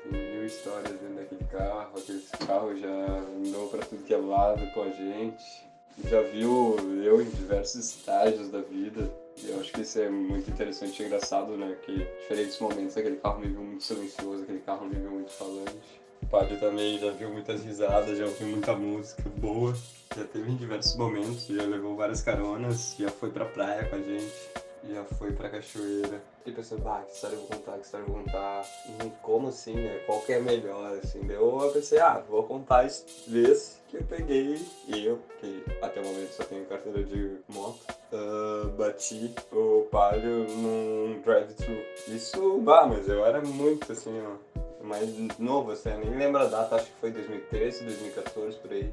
Tem 0.04 0.12
mil 0.12 0.46
histórias 0.46 0.92
dentro 1.00 1.16
daquele 1.16 1.44
carro. 1.46 1.98
Aquele 1.98 2.24
carro 2.46 2.76
já 2.76 2.88
andou 2.88 3.68
pra 3.70 3.86
tudo 3.86 4.04
que 4.04 4.14
é 4.14 4.18
lado 4.18 4.66
com 4.74 4.82
a 4.82 4.90
gente. 4.90 5.69
Já 6.10 6.22
viu 6.22 6.78
eu 7.04 7.22
em 7.22 7.30
diversos 7.30 7.76
estágios 7.76 8.50
da 8.50 8.62
vida. 8.62 9.10
E 9.42 9.50
eu 9.50 9.60
acho 9.60 9.72
que 9.72 9.82
isso 9.82 10.00
é 10.00 10.10
muito 10.10 10.50
interessante 10.50 11.02
e 11.02 11.06
engraçado, 11.06 11.56
né? 11.56 11.76
Que 11.86 12.06
diferentes 12.22 12.60
momentos 12.60 12.98
aquele 12.98 13.18
carro 13.18 13.40
me 13.40 13.48
viu 13.48 13.62
muito 13.62 13.84
silencioso, 13.84 14.44
aquele 14.44 14.60
carro 14.60 14.86
me 14.86 14.96
viu 14.96 15.12
muito 15.12 15.32
falante. 15.32 16.02
O 16.22 16.26
padre 16.28 16.58
também 16.58 17.00
já 17.00 17.12
viu 17.12 17.30
muitas 17.30 17.64
risadas, 17.64 18.18
já 18.18 18.26
ouviu 18.26 18.48
muita 18.48 18.76
música 18.76 19.24
boa. 19.38 19.74
Já 20.16 20.26
teve 20.26 20.52
em 20.52 20.56
diversos 20.56 20.96
momentos, 20.96 21.46
já 21.46 21.64
levou 21.64 21.96
várias 21.96 22.22
caronas, 22.22 22.96
já 23.00 23.10
foi 23.10 23.30
pra 23.30 23.46
praia 23.46 23.86
com 23.86 23.96
a 23.96 24.00
gente, 24.00 24.34
já 24.90 25.06
foi 25.06 25.32
pra 25.32 25.50
cachoeira. 25.50 26.22
E 26.50 26.52
pensando, 26.52 26.82
bah, 26.82 27.04
que 27.08 27.14
história 27.14 27.36
eu 27.36 27.40
vou 27.42 27.48
contar, 27.48 27.74
que 27.74 27.86
história 27.86 28.04
eu 28.04 28.14
vou 28.14 28.24
contar. 28.24 28.66
E 28.88 29.10
como 29.22 29.48
assim, 29.50 29.76
né? 29.76 30.00
Qual 30.06 30.22
que 30.22 30.34
é 30.34 30.40
melhor, 30.40 30.98
assim? 30.98 31.22
Daí 31.22 31.36
eu 31.36 31.72
pensei, 31.74 32.00
ah, 32.00 32.24
vou 32.28 32.44
contar 32.44 32.86
essa 32.86 33.06
vez 33.28 33.80
que 33.88 33.98
eu 33.98 34.04
peguei 34.04 34.60
e 34.88 35.06
eu, 35.06 35.20
que 35.40 35.64
até 35.82 36.02
o 36.02 36.06
momento 36.06 36.32
só 36.32 36.44
tenho 36.44 36.66
carteira 36.66 37.04
de 37.04 37.38
moto, 37.48 37.80
uh, 38.14 38.70
bati 38.70 39.34
o 39.52 39.88
palio 39.92 40.48
num 40.50 41.22
drive-thru. 41.22 41.78
Isso, 42.08 42.60
bah, 42.62 42.86
mas 42.88 43.08
eu 43.08 43.26
era 43.26 43.42
muito 43.42 43.92
assim, 43.92 44.20
ó 44.22 44.60
mais 44.84 45.38
novo, 45.38 45.72
assim, 45.72 45.90
eu 45.90 46.00
nem 46.00 46.18
lembro 46.18 46.42
a 46.42 46.46
data, 46.46 46.78
acho 46.78 46.86
que 46.86 47.00
foi 47.00 47.12
2013, 47.12 47.84
2014, 47.84 48.58
por 48.58 48.72
aí. 48.72 48.92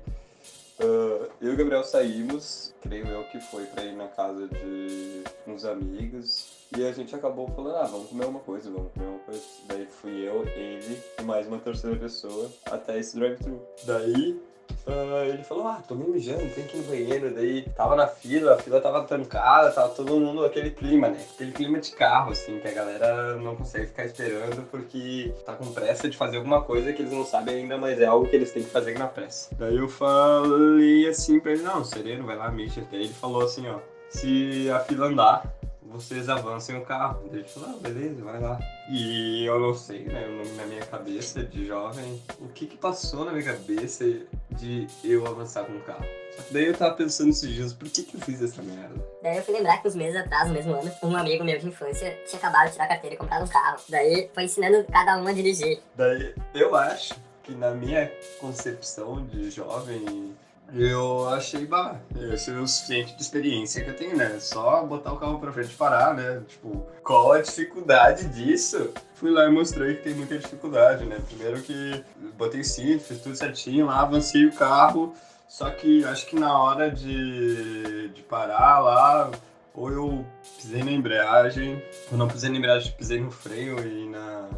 Uh, 0.78 1.30
eu 1.40 1.52
e 1.52 1.54
o 1.54 1.56
Gabriel 1.56 1.82
saímos, 1.82 2.74
creio 2.82 3.06
eu 3.08 3.24
que 3.24 3.40
foi 3.40 3.64
pra 3.64 3.82
ir 3.82 3.94
na 3.94 4.08
casa 4.08 4.46
de 4.46 5.24
uns 5.46 5.64
amigos. 5.64 6.48
E 6.76 6.84
a 6.84 6.92
gente 6.92 7.14
acabou 7.14 7.48
falando, 7.48 7.76
ah, 7.76 7.86
vamos 7.86 8.08
comer 8.08 8.26
uma 8.26 8.40
coisa, 8.40 8.70
vamos 8.70 8.92
comer 8.92 9.06
uma 9.06 9.18
coisa. 9.20 9.42
Daí 9.68 9.86
fui 9.86 10.28
eu, 10.28 10.46
ele 10.48 11.00
e 11.18 11.22
mais 11.22 11.46
uma 11.46 11.58
terceira 11.58 11.96
pessoa 11.96 12.50
até 12.66 12.98
esse 12.98 13.16
drive-thru. 13.16 13.62
Daí 13.84 14.38
Uh, 14.86 15.24
ele 15.28 15.42
falou, 15.42 15.66
ah, 15.66 15.82
tô 15.86 15.96
me 15.96 16.06
mijando, 16.06 16.48
tem 16.54 16.64
que 16.64 16.76
ir 16.76 16.80
no 16.80 16.86
banheiro. 16.88 17.34
Daí 17.34 17.62
tava 17.74 17.96
na 17.96 18.06
fila, 18.06 18.54
a 18.54 18.58
fila 18.58 18.80
tava 18.80 19.02
trancada, 19.02 19.72
tava 19.72 19.88
todo 19.88 20.18
mundo 20.18 20.44
aquele 20.44 20.70
clima, 20.70 21.08
né? 21.08 21.18
Aquele 21.34 21.50
clima 21.50 21.80
de 21.80 21.90
carro, 21.90 22.30
assim, 22.30 22.60
que 22.60 22.68
a 22.68 22.72
galera 22.72 23.36
não 23.36 23.56
consegue 23.56 23.86
ficar 23.86 24.04
esperando 24.04 24.62
porque 24.70 25.34
tá 25.44 25.54
com 25.54 25.72
pressa 25.72 26.08
de 26.08 26.16
fazer 26.16 26.36
alguma 26.36 26.62
coisa 26.62 26.92
que 26.92 27.02
eles 27.02 27.12
não 27.12 27.24
sabem 27.24 27.56
ainda, 27.56 27.76
mas 27.76 28.00
é 28.00 28.06
algo 28.06 28.28
que 28.28 28.36
eles 28.36 28.52
têm 28.52 28.62
que 28.62 28.70
fazer 28.70 28.96
na 28.96 29.08
pressa. 29.08 29.50
Daí 29.58 29.76
eu 29.76 29.88
falei 29.88 31.08
assim 31.08 31.40
pra 31.40 31.52
ele, 31.52 31.62
não, 31.62 31.82
sereno, 31.82 32.24
vai 32.24 32.36
lá, 32.36 32.50
mexe. 32.50 32.80
Daí 32.90 33.04
ele 33.04 33.12
falou 33.12 33.42
assim, 33.42 33.66
ó, 33.68 33.78
se 34.08 34.70
a 34.70 34.80
fila 34.80 35.06
andar, 35.06 35.55
vocês 35.96 36.28
avancem 36.28 36.76
o 36.76 36.84
carro. 36.84 37.28
Gente 37.32 37.50
falou, 37.50 37.70
ah, 37.70 37.78
beleza, 37.80 38.22
vai 38.22 38.40
lá. 38.40 38.58
E 38.90 39.44
eu 39.44 39.58
não 39.58 39.74
sei, 39.74 40.04
né, 40.04 40.26
na 40.56 40.66
minha 40.66 40.84
cabeça 40.84 41.42
de 41.42 41.66
jovem, 41.66 42.22
o 42.40 42.48
que 42.48 42.66
que 42.66 42.76
passou 42.76 43.24
na 43.24 43.32
minha 43.32 43.44
cabeça 43.44 44.04
de 44.52 44.86
eu 45.02 45.26
avançar 45.26 45.64
com 45.64 45.72
o 45.72 45.80
carro. 45.80 46.04
Daí 46.50 46.66
eu 46.66 46.76
tava 46.76 46.94
pensando 46.94 47.30
esses 47.30 47.48
dias, 47.48 47.72
por 47.72 47.88
que 47.88 48.02
que 48.02 48.16
eu 48.16 48.20
fiz 48.20 48.42
essa 48.42 48.62
merda? 48.62 48.94
Daí 49.22 49.38
eu 49.38 49.42
fui 49.42 49.54
lembrar 49.54 49.80
que 49.80 49.88
uns 49.88 49.94
meses 49.94 50.16
atrás, 50.16 50.48
no 50.48 50.54
mesmo 50.54 50.74
ano, 50.74 50.92
um 51.02 51.16
amigo 51.16 51.42
meu 51.42 51.58
de 51.58 51.66
infância 51.66 52.16
tinha 52.26 52.38
acabado 52.38 52.66
de 52.66 52.72
tirar 52.72 52.84
a 52.84 52.88
carteira 52.88 53.14
e 53.14 53.18
comprado 53.18 53.44
um 53.44 53.48
carro. 53.48 53.78
Daí 53.88 54.30
foi 54.32 54.44
ensinando 54.44 54.84
cada 54.92 55.16
um 55.16 55.26
a 55.26 55.32
dirigir. 55.32 55.80
Daí 55.96 56.34
eu 56.54 56.76
acho 56.76 57.14
que 57.42 57.54
na 57.54 57.70
minha 57.70 58.12
concepção 58.38 59.24
de 59.26 59.50
jovem 59.50 60.34
eu 60.72 61.28
achei, 61.28 61.64
bah, 61.64 62.00
esse 62.32 62.50
é 62.50 62.54
o 62.54 62.66
suficiente 62.66 63.14
de 63.14 63.22
experiência 63.22 63.82
que 63.84 63.90
eu 63.90 63.96
tenho, 63.96 64.16
né? 64.16 64.38
Só 64.40 64.82
botar 64.84 65.12
o 65.12 65.16
carro 65.16 65.38
pra 65.38 65.52
frente 65.52 65.72
e 65.72 65.76
parar, 65.76 66.14
né? 66.14 66.42
Tipo, 66.48 66.86
qual 67.02 67.32
a 67.32 67.40
dificuldade 67.40 68.26
disso? 68.28 68.92
Fui 69.14 69.30
lá 69.30 69.46
e 69.46 69.50
mostrei 69.50 69.94
que 69.94 70.02
tem 70.02 70.14
muita 70.14 70.36
dificuldade, 70.38 71.04
né? 71.04 71.18
Primeiro 71.28 71.62
que 71.62 72.04
botei 72.36 72.64
cinto, 72.64 73.04
fiz 73.04 73.20
tudo 73.20 73.36
certinho 73.36 73.86
lá, 73.86 74.00
avancei 74.00 74.44
o 74.46 74.52
carro, 74.52 75.14
só 75.48 75.70
que 75.70 76.04
acho 76.04 76.26
que 76.26 76.38
na 76.38 76.58
hora 76.58 76.90
de, 76.90 78.08
de 78.08 78.22
parar 78.22 78.80
lá, 78.80 79.30
ou 79.72 79.90
eu 79.90 80.26
pisei 80.56 80.82
na 80.82 80.90
embreagem, 80.90 81.80
ou 82.10 82.18
não 82.18 82.26
pisei 82.26 82.50
na 82.50 82.58
embreagem, 82.58 82.92
pisei 82.92 83.20
no 83.20 83.30
freio 83.30 83.78
e 83.86 84.08
na, 84.08 84.48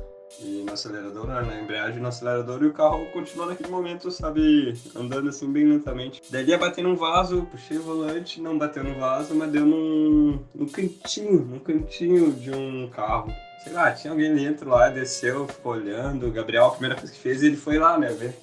e 0.40 0.62
no 0.64 0.72
acelerador, 0.72 1.26
né, 1.26 1.42
na 1.42 1.60
embreagem 1.60 2.00
no 2.00 2.08
acelerador, 2.08 2.62
e 2.62 2.66
o 2.66 2.72
carro 2.72 3.06
continuou 3.12 3.48
naquele 3.48 3.70
momento, 3.70 4.10
sabe, 4.10 4.74
andando 4.94 5.28
assim 5.28 5.50
bem 5.50 5.64
lentamente. 5.64 6.20
Daí 6.30 6.46
ia 6.46 6.58
bater 6.58 6.82
num 6.82 6.96
vaso, 6.96 7.46
puxei 7.50 7.78
o 7.78 7.82
volante, 7.82 8.40
não 8.40 8.56
bateu 8.56 8.84
no 8.84 8.94
vaso, 8.94 9.34
mas 9.34 9.50
deu 9.50 9.64
num, 9.66 10.38
num 10.54 10.66
cantinho, 10.66 11.44
num 11.44 11.58
cantinho 11.58 12.32
de 12.32 12.50
um 12.50 12.88
carro. 12.88 13.32
Sei 13.64 13.72
lá, 13.72 13.90
tinha 13.92 14.12
alguém 14.12 14.34
dentro 14.34 14.68
lá, 14.68 14.88
desceu, 14.88 15.46
ficou 15.48 15.72
olhando, 15.72 16.26
o 16.26 16.30
Gabriel, 16.30 16.66
a 16.66 16.70
primeira 16.70 16.94
coisa 16.94 17.12
que 17.12 17.18
fez, 17.18 17.42
ele 17.42 17.56
foi 17.56 17.78
lá, 17.78 17.98
né, 17.98 18.08
ver 18.12 18.34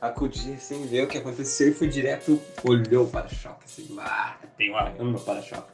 acudir 0.00 0.58
sem 0.58 0.86
ver 0.86 1.04
o 1.04 1.08
que 1.08 1.16
aconteceu 1.16 1.68
e 1.68 1.72
foi 1.72 1.88
direto, 1.88 2.38
olhou 2.62 3.04
o 3.04 3.10
para-choque, 3.10 3.64
assim, 3.64 3.96
ah, 3.98 4.36
tem 4.56 4.70
um 4.70 4.76
arame 4.76 5.12
no 5.12 5.20
para-choque 5.20 5.68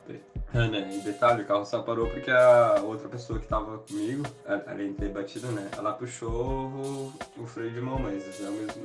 Ana, 0.52 0.78
em 0.78 0.98
detalhe, 0.98 1.42
o 1.42 1.46
carro 1.46 1.64
só 1.64 1.80
parou 1.82 2.08
porque 2.08 2.30
a 2.30 2.82
outra 2.82 3.08
pessoa 3.08 3.38
que 3.38 3.46
tava 3.46 3.78
comigo, 3.78 4.24
além 4.66 4.92
de 4.92 4.98
ter 4.98 5.08
batido, 5.10 5.46
né, 5.48 5.68
ela 5.76 5.92
puxou 5.92 6.30
o, 6.30 7.12
o 7.38 7.46
freio 7.46 7.70
de 7.70 7.80
mão, 7.80 7.98
mas 7.98 8.24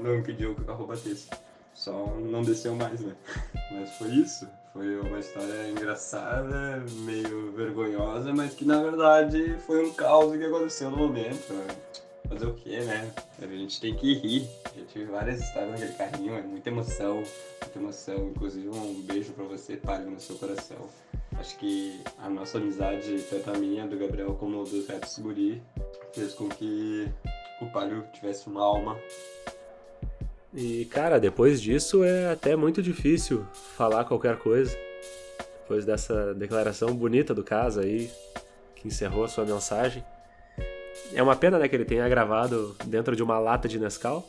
não 0.02 0.16
impediu 0.16 0.54
que 0.54 0.62
o 0.62 0.66
carro 0.66 0.86
batesse. 0.86 1.28
Só 1.74 1.92
não 2.22 2.42
desceu 2.42 2.74
mais, 2.74 3.02
né? 3.02 3.14
Mas 3.70 3.92
foi 3.98 4.08
isso. 4.08 4.48
Foi 4.72 4.98
uma 5.02 5.20
história 5.20 5.70
engraçada, 5.70 6.84
meio 7.02 7.52
vergonhosa, 7.52 8.34
mas 8.34 8.54
que 8.54 8.64
na 8.64 8.82
verdade 8.82 9.58
foi 9.66 9.86
um 9.86 9.94
caos 9.94 10.38
que 10.38 10.46
aconteceu 10.46 10.90
no 10.90 10.98
momento. 10.98 11.54
Né? 11.54 11.68
Fazer 12.30 12.46
o 12.46 12.54
quê, 12.54 12.80
né? 12.80 13.12
A 13.42 13.46
gente 13.46 13.80
tem 13.80 13.96
que 13.96 14.14
rir. 14.14 14.50
Já 14.76 14.86
tive 14.86 15.06
várias 15.06 15.42
histórias 15.42 15.72
naquele 15.72 15.94
carrinho, 15.94 16.36
é 16.36 16.42
muita 16.42 16.70
emoção, 16.70 17.24
muita 17.62 17.80
emoção. 17.80 18.30
Inclusive 18.30 18.70
um 18.70 19.02
beijo 19.02 19.34
pra 19.34 19.46
você, 19.46 19.76
Palio, 19.76 20.12
no 20.12 20.20
seu 20.20 20.38
coração. 20.38 20.90
Acho 21.40 21.58
que 21.58 22.02
a 22.18 22.30
nossa 22.30 22.58
amizade, 22.58 23.22
tanto 23.30 23.52
a 23.52 23.54
minha, 23.58 23.86
do 23.86 23.98
Gabriel, 23.98 24.34
como 24.36 24.64
do 24.64 24.86
Retos 24.86 25.20
Guri, 25.20 25.62
fez 26.14 26.34
com 26.34 26.48
que 26.50 27.08
o 27.62 27.66
Palio 27.68 28.04
tivesse 28.14 28.48
uma 28.48 28.62
alma. 28.62 28.98
E, 30.54 30.86
cara, 30.86 31.20
depois 31.20 31.62
disso 31.62 32.04
é 32.04 32.32
até 32.32 32.56
muito 32.56 32.82
difícil 32.82 33.46
falar 33.76 34.06
qualquer 34.06 34.38
coisa. 34.38 34.76
Depois 35.62 35.84
dessa 35.84 36.34
declaração 36.34 36.96
bonita 36.96 37.34
do 37.34 37.44
caso 37.44 37.82
aí, 37.82 38.10
que 38.76 38.88
encerrou 38.88 39.24
a 39.26 39.28
sua 39.28 39.46
mensagem. 39.46 40.04
É 41.14 41.22
uma 41.22 41.36
pena, 41.36 41.60
né, 41.60 41.68
que 41.68 41.76
ele 41.76 41.86
tenha 41.86 42.08
gravado 42.08 42.76
dentro 42.86 43.16
de 43.16 43.22
uma 43.22 43.38
lata 43.38 43.68
de 43.68 43.78
Nescau. 43.78 44.26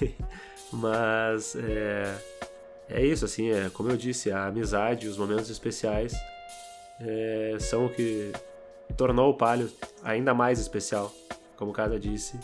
Mas 0.70 1.56
é, 1.56 2.14
é 2.88 3.04
isso, 3.04 3.24
assim, 3.24 3.50
é, 3.50 3.70
como 3.70 3.90
eu 3.90 3.96
disse, 3.96 4.30
a 4.30 4.46
amizade, 4.46 5.08
os 5.08 5.16
momentos 5.16 5.50
especiais 5.50 6.12
é, 7.04 7.56
são 7.58 7.86
o 7.86 7.88
que 7.88 8.32
tornou 8.96 9.30
o 9.30 9.34
Palio 9.34 9.70
ainda 10.02 10.32
mais 10.34 10.58
especial. 10.58 11.12
Como 11.56 11.70
o 11.70 11.74
Cada 11.74 11.98
disse, 11.98 12.38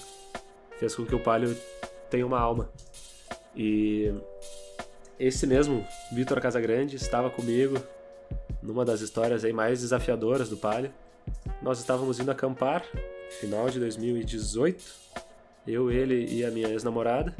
fez 0.78 0.94
com 0.94 1.04
que 1.04 1.14
o 1.14 1.20
Palio 1.20 1.56
tenha 2.10 2.26
uma 2.26 2.38
alma. 2.38 2.70
E 3.56 4.12
esse 5.18 5.46
mesmo, 5.46 5.84
Vitor 6.12 6.40
Casagrande, 6.40 6.96
estava 6.96 7.30
comigo 7.30 7.76
numa 8.62 8.84
das 8.84 9.00
histórias 9.00 9.44
aí 9.44 9.52
mais 9.52 9.80
desafiadoras 9.80 10.48
do 10.48 10.56
Palio. 10.56 10.92
Nós 11.60 11.78
estávamos 11.78 12.20
indo 12.20 12.30
acampar, 12.30 12.84
final 13.40 13.68
de 13.68 13.80
2018, 13.80 14.84
eu, 15.66 15.90
ele 15.90 16.26
e 16.32 16.44
a 16.44 16.50
minha 16.50 16.68
ex-namorada. 16.68 17.34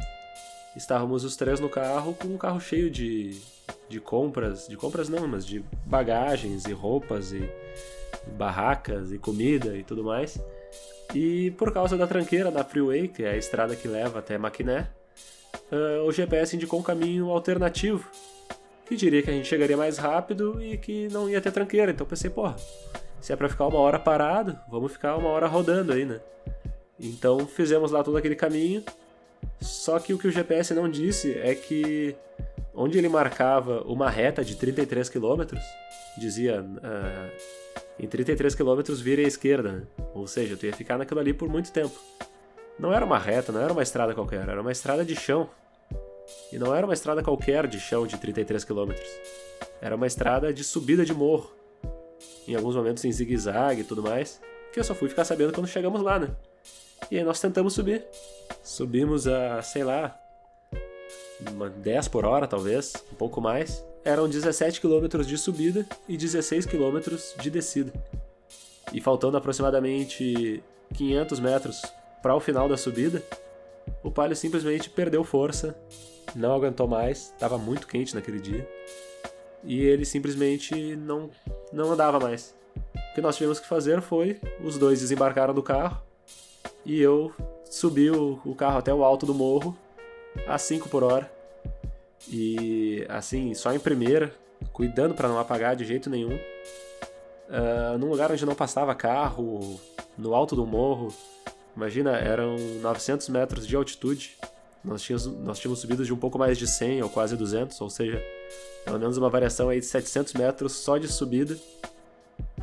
Estávamos 0.76 1.24
os 1.24 1.36
três 1.36 1.60
no 1.60 1.68
carro 1.68 2.14
com 2.14 2.28
um 2.28 2.36
carro 2.36 2.60
cheio 2.60 2.90
de 2.90 3.40
de 3.88 4.00
compras, 4.00 4.68
de 4.68 4.76
compras 4.76 5.08
não, 5.08 5.26
mas 5.26 5.46
de 5.46 5.64
bagagens 5.84 6.64
e 6.66 6.72
roupas 6.72 7.32
e 7.32 7.48
barracas 8.36 9.12
e 9.12 9.18
comida 9.18 9.76
e 9.76 9.82
tudo 9.82 10.04
mais. 10.04 10.38
E 11.14 11.50
por 11.52 11.72
causa 11.72 11.96
da 11.96 12.06
tranqueira 12.06 12.50
da 12.50 12.62
Freeway, 12.62 13.08
que 13.08 13.22
é 13.24 13.30
a 13.30 13.36
estrada 13.36 13.74
que 13.74 13.88
leva 13.88 14.18
até 14.18 14.36
Maquiné, 14.36 14.88
uh, 15.72 16.04
o 16.06 16.12
GPS 16.12 16.54
indicou 16.54 16.78
um 16.78 16.82
caminho 16.82 17.30
alternativo, 17.30 18.08
que 18.86 18.94
diria 18.94 19.22
que 19.22 19.30
a 19.30 19.32
gente 19.32 19.48
chegaria 19.48 19.76
mais 19.76 19.96
rápido 19.96 20.62
e 20.62 20.76
que 20.76 21.08
não 21.08 21.28
ia 21.28 21.40
ter 21.40 21.50
tranqueira. 21.50 21.90
Então 21.90 22.06
pensei, 22.06 22.28
porra, 22.28 22.56
se 23.20 23.32
é 23.32 23.36
para 23.36 23.48
ficar 23.48 23.66
uma 23.66 23.78
hora 23.78 23.98
parado, 23.98 24.58
vamos 24.70 24.92
ficar 24.92 25.16
uma 25.16 25.30
hora 25.30 25.46
rodando 25.46 25.92
aí, 25.92 26.04
né? 26.04 26.20
Então 27.00 27.46
fizemos 27.46 27.90
lá 27.90 28.02
todo 28.02 28.16
aquele 28.16 28.36
caminho. 28.36 28.82
Só 29.60 29.98
que 29.98 30.12
o 30.12 30.18
que 30.18 30.26
o 30.26 30.30
GPS 30.30 30.74
não 30.74 30.88
disse 30.88 31.32
é 31.38 31.54
que 31.54 32.16
onde 32.78 32.96
ele 32.96 33.08
marcava 33.08 33.82
uma 33.82 34.08
reta 34.08 34.44
de 34.44 34.54
33 34.54 35.08
km, 35.08 35.58
dizia 36.16 36.62
uh, 36.62 37.32
em 37.98 38.06
33 38.06 38.54
km 38.54 38.80
vire 39.02 39.24
à 39.24 39.26
esquerda, 39.26 39.72
né? 39.72 39.82
ou 40.14 40.28
seja, 40.28 40.56
tu 40.56 40.64
ia 40.64 40.72
ficar 40.72 40.96
naquilo 40.96 41.18
ali 41.18 41.34
por 41.34 41.48
muito 41.48 41.72
tempo. 41.72 41.98
Não 42.78 42.92
era 42.92 43.04
uma 43.04 43.18
reta, 43.18 43.50
não 43.50 43.60
era 43.60 43.72
uma 43.72 43.82
estrada 43.82 44.14
qualquer, 44.14 44.48
era 44.48 44.60
uma 44.60 44.70
estrada 44.70 45.04
de 45.04 45.16
chão. 45.16 45.50
E 46.52 46.58
não 46.58 46.72
era 46.72 46.86
uma 46.86 46.94
estrada 46.94 47.20
qualquer 47.20 47.66
de 47.66 47.80
chão 47.80 48.06
de 48.06 48.16
33 48.16 48.62
km. 48.62 48.92
Era 49.82 49.96
uma 49.96 50.06
estrada 50.06 50.54
de 50.54 50.62
subida 50.62 51.04
de 51.04 51.12
morro. 51.12 51.50
Em 52.46 52.54
alguns 52.54 52.76
momentos 52.76 53.04
em 53.04 53.10
zigue-zague 53.10 53.80
e 53.80 53.84
tudo 53.84 54.04
mais, 54.04 54.40
que 54.72 54.78
eu 54.78 54.84
só 54.84 54.94
fui 54.94 55.08
ficar 55.08 55.24
sabendo 55.24 55.52
quando 55.52 55.66
chegamos 55.66 56.00
lá, 56.00 56.20
né? 56.20 56.30
E 57.10 57.18
aí 57.18 57.24
nós 57.24 57.40
tentamos 57.40 57.72
subir. 57.72 58.04
Subimos 58.62 59.26
a, 59.26 59.60
sei 59.62 59.82
lá, 59.82 60.16
uma 61.50 61.68
10 61.68 62.08
por 62.08 62.24
hora 62.24 62.46
talvez, 62.46 62.92
um 63.12 63.16
pouco 63.16 63.40
mais. 63.40 63.84
Eram 64.04 64.28
17 64.28 64.80
quilômetros 64.80 65.26
de 65.26 65.36
subida 65.36 65.86
e 66.08 66.16
16 66.16 66.66
quilômetros 66.66 67.34
de 67.40 67.50
descida. 67.50 67.92
E 68.92 69.00
faltando 69.00 69.36
aproximadamente 69.36 70.62
500 70.94 71.40
metros 71.40 71.82
para 72.22 72.34
o 72.34 72.40
final 72.40 72.68
da 72.68 72.76
subida, 72.76 73.22
o 74.02 74.10
Palio 74.10 74.36
simplesmente 74.36 74.90
perdeu 74.90 75.22
força, 75.24 75.76
não 76.34 76.54
aguentou 76.54 76.88
mais, 76.88 77.32
estava 77.32 77.58
muito 77.58 77.86
quente 77.86 78.14
naquele 78.14 78.40
dia, 78.40 78.68
e 79.64 79.80
ele 79.80 80.04
simplesmente 80.04 80.96
não, 80.96 81.30
não 81.72 81.92
andava 81.92 82.18
mais. 82.18 82.54
O 82.76 83.14
que 83.14 83.20
nós 83.20 83.36
tivemos 83.36 83.60
que 83.60 83.66
fazer 83.66 84.00
foi, 84.00 84.40
os 84.62 84.78
dois 84.78 85.00
desembarcaram 85.00 85.54
do 85.54 85.62
carro, 85.62 86.00
e 86.84 87.00
eu 87.00 87.32
subi 87.64 88.10
o, 88.10 88.40
o 88.44 88.54
carro 88.54 88.78
até 88.78 88.92
o 88.92 89.04
alto 89.04 89.26
do 89.26 89.34
morro, 89.34 89.76
a 90.46 90.58
5 90.58 90.88
por 90.88 91.02
hora, 91.02 91.30
e 92.28 93.06
assim, 93.08 93.54
só 93.54 93.72
em 93.72 93.78
primeira, 93.78 94.34
cuidando 94.72 95.14
para 95.14 95.28
não 95.28 95.38
apagar 95.38 95.76
de 95.76 95.84
jeito 95.84 96.10
nenhum, 96.10 96.34
uh, 96.34 97.98
num 97.98 98.08
lugar 98.08 98.30
onde 98.30 98.44
não 98.44 98.54
passava 98.54 98.94
carro, 98.94 99.80
no 100.16 100.34
alto 100.34 100.56
do 100.56 100.66
morro, 100.66 101.14
Imagina, 101.78 102.16
eram 102.16 102.56
900 102.80 103.28
metros 103.28 103.64
de 103.64 103.76
altitude. 103.76 104.36
Nós 104.82 105.00
tínhamos, 105.00 105.26
nós 105.26 105.60
tínhamos 105.60 105.78
subido 105.78 106.04
de 106.04 106.12
um 106.12 106.16
pouco 106.16 106.36
mais 106.36 106.58
de 106.58 106.66
100 106.66 107.04
ou 107.04 107.08
quase 107.08 107.36
200, 107.36 107.80
ou 107.80 107.88
seja, 107.88 108.20
pelo 108.84 108.98
menos 108.98 109.16
uma 109.16 109.30
variação 109.30 109.68
aí 109.68 109.78
de 109.78 109.86
700 109.86 110.34
metros 110.34 110.72
só 110.72 110.98
de 110.98 111.06
subida 111.06 111.56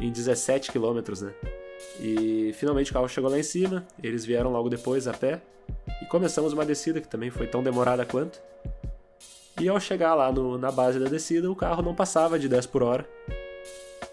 em 0.01 0.11
17 0.11 0.69
quilômetros, 0.69 1.21
né? 1.21 1.33
E 1.99 2.53
finalmente 2.55 2.91
o 2.91 2.93
carro 2.93 3.07
chegou 3.07 3.29
lá 3.29 3.39
em 3.39 3.43
cima, 3.43 3.85
eles 4.03 4.25
vieram 4.25 4.51
logo 4.51 4.69
depois 4.69 5.07
a 5.07 5.13
pé 5.13 5.41
e 6.01 6.05
começamos 6.05 6.53
uma 6.53 6.65
descida 6.65 6.99
que 6.99 7.07
também 7.07 7.29
foi 7.29 7.47
tão 7.47 7.63
demorada 7.63 8.05
quanto. 8.05 8.39
E 9.59 9.69
ao 9.69 9.79
chegar 9.79 10.13
lá 10.15 10.31
no, 10.31 10.57
na 10.57 10.71
base 10.71 10.99
da 10.99 11.07
descida, 11.07 11.49
o 11.49 11.55
carro 11.55 11.81
não 11.81 11.95
passava 11.95 12.37
de 12.37 12.49
10 12.49 12.65
por 12.65 12.83
hora. 12.83 13.07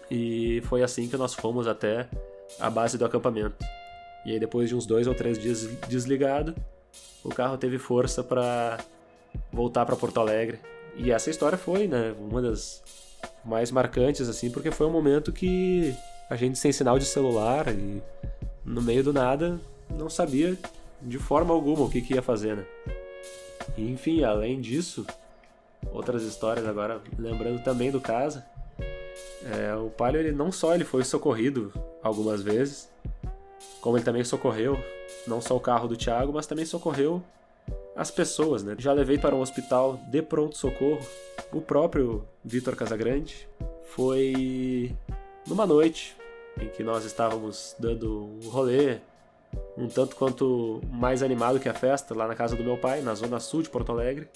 E 0.09 0.61
foi 0.65 0.83
assim 0.83 1.07
que 1.07 1.17
nós 1.17 1.33
fomos 1.33 1.67
até 1.67 2.07
a 2.59 2.69
base 2.69 2.97
do 2.97 3.05
acampamento. 3.05 3.55
E 4.25 4.31
aí 4.31 4.39
depois 4.39 4.69
de 4.69 4.75
uns 4.75 4.85
dois 4.85 5.05
ou 5.05 5.13
três 5.13 5.37
dias 5.37 5.67
desligado, 5.87 6.55
o 7.23 7.29
carro 7.29 7.57
teve 7.57 7.77
força 7.77 8.23
para 8.23 8.77
voltar 9.51 9.85
para 9.85 9.95
Porto 9.95 10.19
Alegre. 10.19 10.59
E 10.95 11.11
essa 11.11 11.29
história 11.29 11.57
foi, 11.57 11.87
né, 11.87 12.15
uma 12.19 12.41
das 12.41 12.81
mais 13.43 13.71
marcantes 13.71 14.29
assim, 14.29 14.49
porque 14.49 14.71
foi 14.71 14.87
um 14.87 14.91
momento 14.91 15.31
que 15.31 15.93
a 16.33 16.35
gente 16.35 16.57
sem 16.57 16.71
sinal 16.71 16.97
de 16.97 17.05
celular 17.05 17.67
e 17.67 18.01
no 18.65 18.81
meio 18.81 19.03
do 19.03 19.13
nada 19.13 19.59
não 19.87 20.09
sabia 20.09 20.57
de 20.99 21.19
forma 21.19 21.53
alguma 21.53 21.85
o 21.85 21.89
que, 21.89 22.01
que 22.01 22.15
ia 22.15 22.23
fazer, 22.23 22.57
né? 22.57 22.65
E, 23.77 23.91
enfim, 23.91 24.23
além 24.23 24.59
disso, 24.59 25.05
outras 25.91 26.23
histórias 26.23 26.65
agora, 26.65 26.99
lembrando 27.19 27.63
também 27.63 27.91
do 27.91 28.01
caso, 28.01 28.41
é, 29.45 29.75
o 29.75 29.91
Palio 29.91 30.19
ele 30.19 30.31
não 30.31 30.51
só 30.51 30.73
ele 30.73 30.83
foi 30.83 31.03
socorrido 31.03 31.71
algumas 32.01 32.41
vezes, 32.41 32.89
como 33.79 33.95
ele 33.95 34.03
também 34.03 34.23
socorreu 34.23 34.75
não 35.27 35.39
só 35.39 35.55
o 35.55 35.59
carro 35.59 35.87
do 35.87 35.95
Thiago, 35.95 36.33
mas 36.33 36.47
também 36.47 36.65
socorreu 36.65 37.21
as 37.95 38.09
pessoas, 38.09 38.63
né? 38.63 38.75
Já 38.79 38.91
levei 38.91 39.19
para 39.19 39.35
um 39.35 39.41
hospital 39.41 39.99
de 40.07 40.23
pronto-socorro 40.23 41.05
o 41.51 41.61
próprio 41.61 42.27
Vitor 42.43 42.75
Casagrande. 42.75 43.47
Foi 43.83 44.95
numa 45.45 45.67
noite 45.67 46.15
em 46.59 46.69
que 46.69 46.83
nós 46.83 47.05
estávamos 47.05 47.75
dando 47.79 48.25
um 48.25 48.49
rolê 48.49 48.99
um 49.77 49.87
tanto 49.87 50.15
quanto 50.15 50.81
mais 50.89 51.21
animado 51.21 51.59
que 51.59 51.69
a 51.69 51.73
festa 51.73 52.15
lá 52.15 52.27
na 52.27 52.35
casa 52.35 52.55
do 52.55 52.63
meu 52.63 52.77
pai, 52.77 53.01
na 53.01 53.13
zona 53.13 53.39
sul 53.39 53.61
de 53.61 53.69
Porto 53.69 53.91
Alegre. 53.91 54.27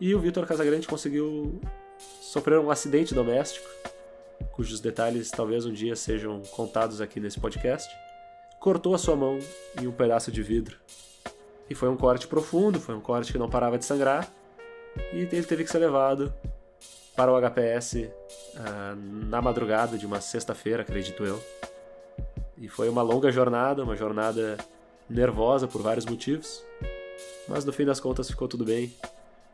E 0.00 0.14
o 0.14 0.20
Vitor 0.20 0.46
Casagrande 0.46 0.86
conseguiu 0.86 1.60
sofrer 2.20 2.58
um 2.58 2.70
acidente 2.70 3.14
doméstico, 3.14 3.68
cujos 4.52 4.80
detalhes 4.80 5.30
talvez 5.30 5.66
um 5.66 5.72
dia 5.72 5.96
sejam 5.96 6.40
contados 6.52 7.00
aqui 7.00 7.18
nesse 7.18 7.38
podcast 7.40 7.88
cortou 8.62 8.94
a 8.94 8.98
sua 8.98 9.16
mão 9.16 9.40
em 9.80 9.88
um 9.88 9.92
pedaço 9.92 10.30
de 10.30 10.40
vidro. 10.40 10.76
E 11.68 11.74
foi 11.74 11.88
um 11.88 11.96
corte 11.96 12.28
profundo, 12.28 12.78
foi 12.78 12.94
um 12.94 13.00
corte 13.00 13.32
que 13.32 13.38
não 13.38 13.50
parava 13.50 13.76
de 13.76 13.84
sangrar, 13.84 14.32
e 15.12 15.16
ele 15.16 15.42
teve 15.42 15.64
que 15.64 15.70
ser 15.70 15.78
levado 15.78 16.32
para 17.16 17.32
o 17.32 17.40
HPS 17.40 17.94
uh, 17.94 18.10
ah, 18.56 18.94
na 18.96 19.42
madrugada 19.42 19.98
de 19.98 20.06
uma 20.06 20.20
sexta-feira, 20.20 20.82
acredito 20.82 21.24
eu. 21.24 21.42
E 22.56 22.68
foi 22.68 22.88
uma 22.88 23.02
longa 23.02 23.30
jornada, 23.30 23.82
uma 23.82 23.96
jornada 23.96 24.56
nervosa 25.08 25.66
por 25.66 25.82
vários 25.82 26.06
motivos, 26.06 26.64
mas 27.48 27.64
no 27.64 27.72
fim 27.72 27.84
das 27.84 28.00
contas 28.00 28.30
ficou 28.30 28.48
tudo 28.48 28.64
bem. 28.64 28.94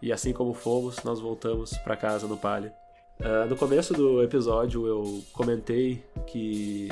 E 0.01 0.13
assim 0.13 0.33
como 0.33 0.55
fomos, 0.55 1.03
nós 1.03 1.19
voltamos 1.19 1.77
para 1.79 1.97
casa 1.97 2.27
no 2.29 2.37
Palio. 2.37 2.71
Uh, 3.19 3.49
no 3.49 3.57
começo 3.57 3.93
do 3.93 4.23
episódio 4.23 4.87
eu 4.87 5.25
comentei 5.33 6.05
que 6.27 6.89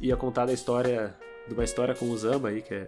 ia 0.00 0.14
contar 0.14 0.44
da 0.44 0.52
história 0.52 1.14
de 1.48 1.54
uma 1.54 1.64
história 1.64 1.94
com 1.94 2.10
o 2.10 2.18
Zamba 2.18 2.48
aí, 2.50 2.60
que 2.60 2.74
é 2.74 2.86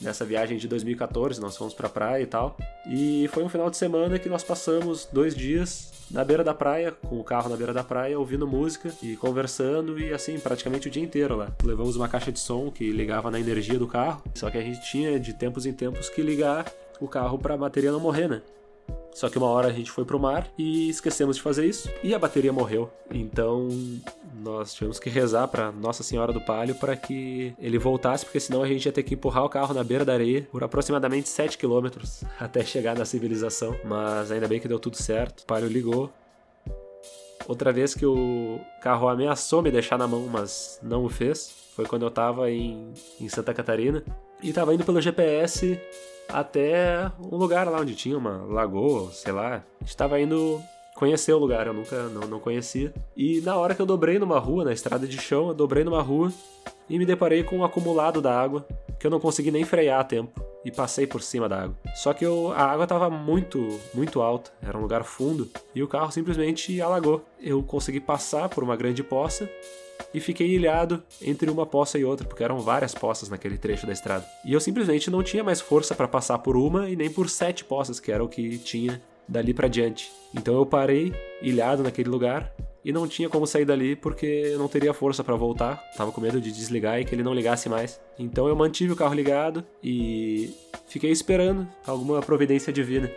nessa 0.00 0.24
viagem 0.24 0.56
de 0.56 0.66
2014, 0.66 1.40
nós 1.40 1.56
fomos 1.56 1.74
pra 1.74 1.88
praia 1.88 2.22
e 2.22 2.26
tal. 2.26 2.56
E 2.88 3.28
foi 3.32 3.42
um 3.44 3.48
final 3.48 3.70
de 3.70 3.76
semana 3.76 4.18
que 4.18 4.28
nós 4.28 4.42
passamos 4.42 5.08
dois 5.12 5.34
dias 5.34 5.92
na 6.10 6.24
beira 6.24 6.42
da 6.42 6.52
praia, 6.52 6.90
com 6.90 7.20
o 7.20 7.24
carro 7.24 7.48
na 7.48 7.56
beira 7.56 7.72
da 7.72 7.84
praia, 7.84 8.18
ouvindo 8.18 8.46
música 8.46 8.92
e 9.02 9.16
conversando 9.16 9.98
e 9.98 10.12
assim, 10.12 10.38
praticamente 10.38 10.88
o 10.88 10.90
dia 10.90 11.02
inteiro 11.02 11.36
lá. 11.36 11.52
Levamos 11.62 11.96
uma 11.96 12.08
caixa 12.08 12.32
de 12.32 12.40
som 12.40 12.70
que 12.70 12.90
ligava 12.90 13.30
na 13.30 13.38
energia 13.38 13.78
do 13.78 13.86
carro, 13.86 14.22
só 14.34 14.50
que 14.50 14.58
a 14.58 14.62
gente 14.62 14.80
tinha 14.90 15.20
de 15.20 15.32
tempos 15.34 15.66
em 15.66 15.72
tempos 15.72 16.08
que 16.08 16.22
ligar 16.22 16.66
o 17.00 17.06
carro 17.06 17.38
para 17.38 17.54
a 17.54 17.56
bateria 17.56 17.92
não 17.92 18.00
morrer, 18.00 18.28
né? 18.28 18.42
Só 19.12 19.28
que 19.28 19.38
uma 19.38 19.48
hora 19.48 19.68
a 19.68 19.72
gente 19.72 19.90
foi 19.90 20.04
pro 20.04 20.18
mar 20.18 20.48
e 20.56 20.88
esquecemos 20.88 21.36
de 21.36 21.42
fazer 21.42 21.66
isso 21.66 21.90
e 22.02 22.14
a 22.14 22.18
bateria 22.18 22.52
morreu. 22.52 22.90
Então 23.10 23.68
nós 24.42 24.72
tivemos 24.72 24.98
que 24.98 25.10
rezar 25.10 25.48
para 25.48 25.72
Nossa 25.72 26.02
Senhora 26.02 26.32
do 26.32 26.40
Palio 26.40 26.74
para 26.74 26.96
que 26.96 27.54
ele 27.58 27.78
voltasse, 27.78 28.24
porque 28.24 28.40
senão 28.40 28.62
a 28.62 28.68
gente 28.68 28.86
ia 28.86 28.92
ter 28.92 29.02
que 29.02 29.14
empurrar 29.14 29.44
o 29.44 29.48
carro 29.48 29.74
na 29.74 29.84
beira 29.84 30.04
da 30.04 30.12
areia 30.12 30.48
por 30.50 30.62
aproximadamente 30.62 31.28
7 31.28 31.58
quilômetros 31.58 32.24
até 32.38 32.64
chegar 32.64 32.96
na 32.96 33.04
civilização. 33.04 33.76
Mas 33.84 34.30
ainda 34.30 34.48
bem 34.48 34.60
que 34.60 34.68
deu 34.68 34.78
tudo 34.78 34.96
certo. 34.96 35.40
O 35.40 35.46
Palio 35.46 35.68
ligou. 35.68 36.10
Outra 37.48 37.72
vez 37.72 37.94
que 37.94 38.06
o 38.06 38.60
carro 38.80 39.08
ameaçou 39.08 39.60
me 39.60 39.70
deixar 39.70 39.98
na 39.98 40.06
mão, 40.06 40.28
mas 40.28 40.78
não 40.82 41.04
o 41.04 41.08
fez, 41.08 41.52
foi 41.74 41.84
quando 41.84 42.04
eu 42.04 42.10
tava 42.10 42.50
em, 42.50 42.92
em 43.20 43.28
Santa 43.28 43.52
Catarina 43.52 44.04
e 44.42 44.52
tava 44.52 44.74
indo 44.74 44.84
pelo 44.84 45.00
GPS 45.00 45.78
até 46.28 47.10
um 47.20 47.36
lugar 47.36 47.68
lá 47.68 47.80
onde 47.80 47.94
tinha 47.94 48.16
uma 48.16 48.44
lagoa, 48.44 49.10
sei 49.12 49.32
lá. 49.32 49.62
Estava 49.84 50.20
indo 50.20 50.60
conhecer 50.94 51.32
o 51.32 51.38
lugar, 51.38 51.66
eu 51.66 51.72
nunca 51.72 52.04
não, 52.08 52.28
não 52.28 52.40
conhecia. 52.40 52.92
E 53.16 53.40
na 53.40 53.56
hora 53.56 53.74
que 53.74 53.82
eu 53.82 53.86
dobrei 53.86 54.18
numa 54.18 54.38
rua, 54.38 54.64
na 54.64 54.72
estrada 54.72 55.06
de 55.06 55.18
chão, 55.18 55.48
eu 55.48 55.54
dobrei 55.54 55.82
numa 55.82 56.02
rua 56.02 56.32
e 56.88 56.98
me 56.98 57.06
deparei 57.06 57.42
com 57.42 57.58
um 57.58 57.64
acumulado 57.64 58.20
da 58.20 58.38
água 58.38 58.66
que 58.98 59.06
eu 59.06 59.10
não 59.10 59.18
consegui 59.18 59.50
nem 59.50 59.64
frear 59.64 60.00
a 60.00 60.04
tempo 60.04 60.44
e 60.62 60.70
passei 60.70 61.06
por 61.06 61.22
cima 61.22 61.48
da 61.48 61.62
água. 61.62 61.76
Só 61.94 62.12
que 62.12 62.24
eu, 62.24 62.52
a 62.52 62.64
água 62.64 62.84
estava 62.84 63.08
muito, 63.08 63.80
muito 63.94 64.20
alta, 64.20 64.50
era 64.62 64.76
um 64.76 64.82
lugar 64.82 65.04
fundo 65.04 65.48
e 65.74 65.82
o 65.82 65.88
carro 65.88 66.10
simplesmente 66.10 66.80
alagou. 66.82 67.24
Eu 67.40 67.62
consegui 67.62 67.98
passar 67.98 68.50
por 68.50 68.62
uma 68.62 68.76
grande 68.76 69.02
poça 69.02 69.48
e 70.12 70.20
fiquei 70.20 70.48
ilhado 70.48 71.02
entre 71.22 71.50
uma 71.50 71.66
poça 71.66 71.98
e 71.98 72.04
outra, 72.04 72.26
porque 72.26 72.44
eram 72.44 72.58
várias 72.58 72.94
poças 72.94 73.28
naquele 73.28 73.56
trecho 73.56 73.86
da 73.86 73.92
estrada. 73.92 74.26
E 74.44 74.52
eu 74.52 74.60
simplesmente 74.60 75.10
não 75.10 75.22
tinha 75.22 75.44
mais 75.44 75.60
força 75.60 75.94
para 75.94 76.08
passar 76.08 76.38
por 76.38 76.56
uma 76.56 76.88
e 76.88 76.96
nem 76.96 77.10
por 77.10 77.28
sete 77.28 77.64
poças, 77.64 78.00
que 78.00 78.10
era 78.10 78.22
o 78.22 78.28
que 78.28 78.58
tinha 78.58 79.00
dali 79.26 79.54
para 79.54 79.68
diante. 79.68 80.10
Então 80.34 80.54
eu 80.54 80.66
parei 80.66 81.12
ilhado 81.40 81.82
naquele 81.82 82.08
lugar 82.08 82.52
e 82.84 82.92
não 82.92 83.06
tinha 83.06 83.28
como 83.28 83.46
sair 83.46 83.64
dali 83.64 83.94
porque 83.94 84.26
eu 84.26 84.58
não 84.58 84.68
teria 84.68 84.92
força 84.92 85.22
para 85.22 85.36
voltar. 85.36 85.76
Tava 85.96 86.10
com 86.10 86.20
medo 86.20 86.40
de 86.40 86.50
desligar 86.50 87.00
e 87.00 87.04
que 87.04 87.14
ele 87.14 87.22
não 87.22 87.34
ligasse 87.34 87.68
mais. 87.68 88.00
Então 88.18 88.48
eu 88.48 88.56
mantive 88.56 88.92
o 88.92 88.96
carro 88.96 89.14
ligado 89.14 89.64
e 89.82 90.52
fiquei 90.90 91.10
esperando 91.10 91.66
alguma 91.86 92.20
providência 92.20 92.72
divina. 92.72 93.10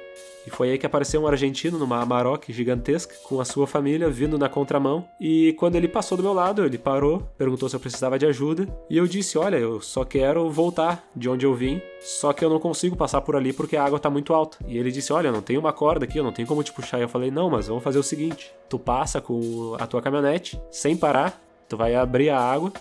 E 0.45 0.49
foi 0.49 0.71
aí 0.71 0.77
que 0.77 0.85
apareceu 0.85 1.21
um 1.21 1.27
argentino 1.27 1.77
numa 1.77 2.01
Amarok 2.01 2.51
gigantesca, 2.51 3.15
com 3.23 3.39
a 3.39 3.45
sua 3.45 3.65
família 3.65 4.09
vindo 4.09 4.37
na 4.37 4.49
contramão. 4.49 5.07
E 5.19 5.53
quando 5.53 5.75
ele 5.75 5.87
passou 5.87 6.17
do 6.17 6.23
meu 6.23 6.33
lado, 6.33 6.65
ele 6.65 6.77
parou, 6.77 7.21
perguntou 7.37 7.69
se 7.69 7.75
eu 7.75 7.79
precisava 7.79 8.19
de 8.19 8.25
ajuda. 8.25 8.67
E 8.89 8.97
eu 8.97 9.07
disse: 9.07 9.37
Olha, 9.37 9.55
eu 9.55 9.79
só 9.81 10.03
quero 10.03 10.49
voltar 10.49 11.07
de 11.15 11.29
onde 11.29 11.45
eu 11.45 11.55
vim, 11.55 11.81
só 12.01 12.33
que 12.33 12.43
eu 12.43 12.49
não 12.49 12.59
consigo 12.59 12.95
passar 12.95 13.21
por 13.21 13.35
ali 13.35 13.53
porque 13.53 13.77
a 13.77 13.85
água 13.85 13.99
tá 13.99 14.09
muito 14.09 14.33
alta. 14.33 14.57
E 14.67 14.77
ele 14.77 14.91
disse: 14.91 15.13
Olha, 15.13 15.31
não 15.31 15.41
tem 15.41 15.57
uma 15.57 15.71
corda 15.71 16.05
aqui, 16.05 16.17
eu 16.17 16.23
não 16.23 16.33
tenho 16.33 16.47
como 16.47 16.63
te 16.63 16.73
puxar. 16.73 16.99
E 16.99 17.03
eu 17.03 17.09
falei: 17.09 17.31
Não, 17.31 17.49
mas 17.49 17.67
vamos 17.67 17.83
fazer 17.83 17.99
o 17.99 18.03
seguinte: 18.03 18.53
tu 18.69 18.77
passa 18.77 19.21
com 19.21 19.75
a 19.79 19.87
tua 19.87 20.01
caminhonete, 20.01 20.61
sem 20.69 20.97
parar, 20.97 21.41
tu 21.69 21.77
vai 21.77 21.95
abrir 21.95 22.29
a 22.29 22.39
água 22.39 22.71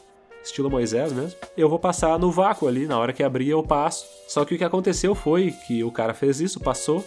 estilo 0.43 0.71
Moisés 0.71 1.13
mesmo, 1.13 1.39
eu 1.57 1.69
vou 1.69 1.79
passar 1.79 2.19
no 2.19 2.31
vácuo 2.31 2.67
ali, 2.67 2.87
na 2.87 2.99
hora 2.99 3.13
que 3.13 3.23
abrir 3.23 3.49
eu 3.49 3.63
passo. 3.63 4.07
Só 4.29 4.45
que 4.45 4.55
o 4.55 4.59
que 4.59 4.65
aconteceu 4.65 5.15
foi 5.15 5.53
que 5.67 5.85
o 5.85 5.91
cara 5.91 6.15
fez 6.15 6.41
isso, 6.41 6.61
passou, 6.61 7.05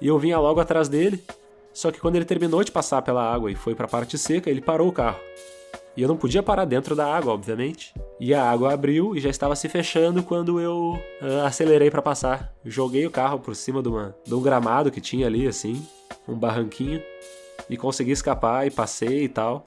e 0.00 0.08
eu 0.08 0.18
vinha 0.18 0.38
logo 0.38 0.60
atrás 0.60 0.88
dele. 0.88 1.22
Só 1.72 1.90
que 1.90 2.00
quando 2.00 2.16
ele 2.16 2.24
terminou 2.24 2.64
de 2.64 2.72
passar 2.72 3.02
pela 3.02 3.22
água 3.22 3.50
e 3.50 3.54
foi 3.54 3.74
para 3.74 3.86
a 3.86 3.88
parte 3.88 4.18
seca, 4.18 4.50
ele 4.50 4.60
parou 4.60 4.88
o 4.88 4.92
carro. 4.92 5.20
E 5.96 6.02
eu 6.02 6.08
não 6.08 6.16
podia 6.16 6.42
parar 6.42 6.64
dentro 6.64 6.94
da 6.94 7.12
água, 7.12 7.32
obviamente. 7.32 7.92
E 8.20 8.32
a 8.32 8.48
água 8.48 8.72
abriu 8.72 9.16
e 9.16 9.20
já 9.20 9.28
estava 9.28 9.56
se 9.56 9.68
fechando 9.68 10.22
quando 10.22 10.60
eu 10.60 10.98
uh, 11.20 11.44
acelerei 11.44 11.90
para 11.90 12.00
passar. 12.00 12.54
Joguei 12.64 13.04
o 13.06 13.10
carro 13.10 13.40
por 13.40 13.54
cima 13.54 13.82
de, 13.82 13.88
uma, 13.88 14.14
de 14.24 14.34
um 14.34 14.40
gramado 14.40 14.90
que 14.90 15.00
tinha 15.00 15.26
ali, 15.26 15.46
assim, 15.46 15.84
um 16.26 16.36
barranquinho, 16.36 17.02
e 17.68 17.76
consegui 17.76 18.12
escapar 18.12 18.66
e 18.66 18.70
passei 18.70 19.24
e 19.24 19.28
tal 19.28 19.64